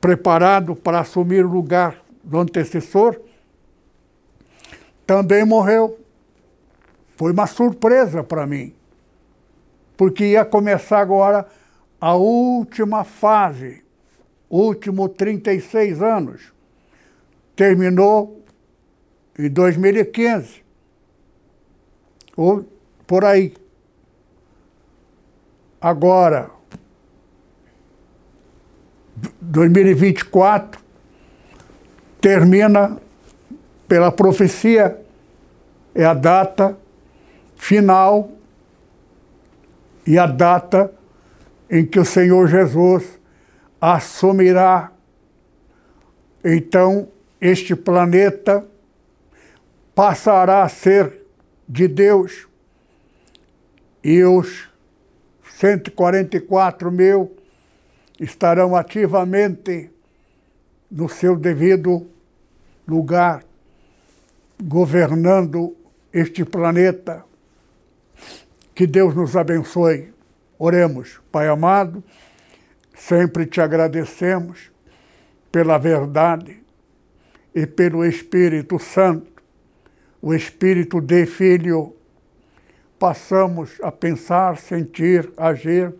[0.00, 3.18] preparado para assumir o lugar do antecessor,
[5.06, 5.98] também morreu.
[7.16, 8.74] Foi uma surpresa para mim,
[9.96, 11.46] porque ia começar agora
[12.00, 13.84] a última fase,
[14.50, 16.52] último 36 anos.
[17.54, 18.42] Terminou
[19.38, 20.62] em 2015,
[22.36, 22.64] ou
[23.06, 23.54] por aí.
[25.82, 26.48] Agora,
[29.40, 30.80] 2024,
[32.20, 32.98] termina
[33.88, 34.96] pela profecia,
[35.92, 36.78] é a data
[37.56, 38.30] final
[40.06, 40.94] e a data
[41.68, 43.18] em que o Senhor Jesus
[43.80, 44.92] assumirá.
[46.44, 47.08] Então,
[47.40, 48.64] este planeta
[49.96, 51.24] passará a ser
[51.68, 52.46] de Deus
[54.04, 54.70] e os
[55.62, 57.36] 144 mil
[58.18, 59.90] estarão ativamente
[60.90, 62.04] no seu devido
[62.86, 63.44] lugar,
[64.60, 65.76] governando
[66.12, 67.24] este planeta.
[68.74, 70.12] Que Deus nos abençoe.
[70.58, 72.02] Oremos, Pai amado,
[72.92, 74.68] sempre te agradecemos
[75.52, 76.60] pela verdade
[77.54, 79.40] e pelo Espírito Santo,
[80.20, 81.94] o Espírito de Filho.
[83.02, 85.92] Passamos a pensar, sentir, agir,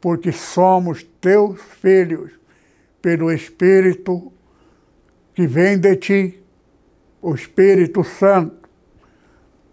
[0.00, 2.30] porque somos teus filhos,
[3.02, 4.32] pelo Espírito
[5.34, 6.44] que vem de ti,
[7.20, 8.68] o Espírito Santo.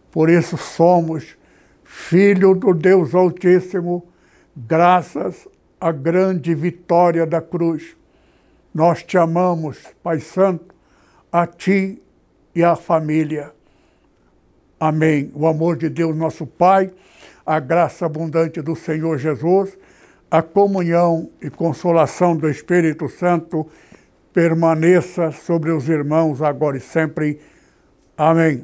[0.10, 1.38] Por isso somos
[1.84, 4.08] filho do Deus Altíssimo,
[4.58, 5.48] graças
[5.80, 7.96] à grande vitória da cruz.
[8.74, 10.74] Nós te amamos, Pai Santo,
[11.32, 12.02] a ti
[12.56, 13.54] e à família.
[14.80, 15.32] Amém.
[15.34, 16.92] O amor de Deus, nosso Pai,
[17.46, 19.78] a graça abundante do Senhor Jesus,
[20.32, 23.68] a comunhão e consolação do Espírito Santo
[24.34, 27.40] permaneça sobre os irmãos agora e sempre.
[28.16, 28.64] Amém.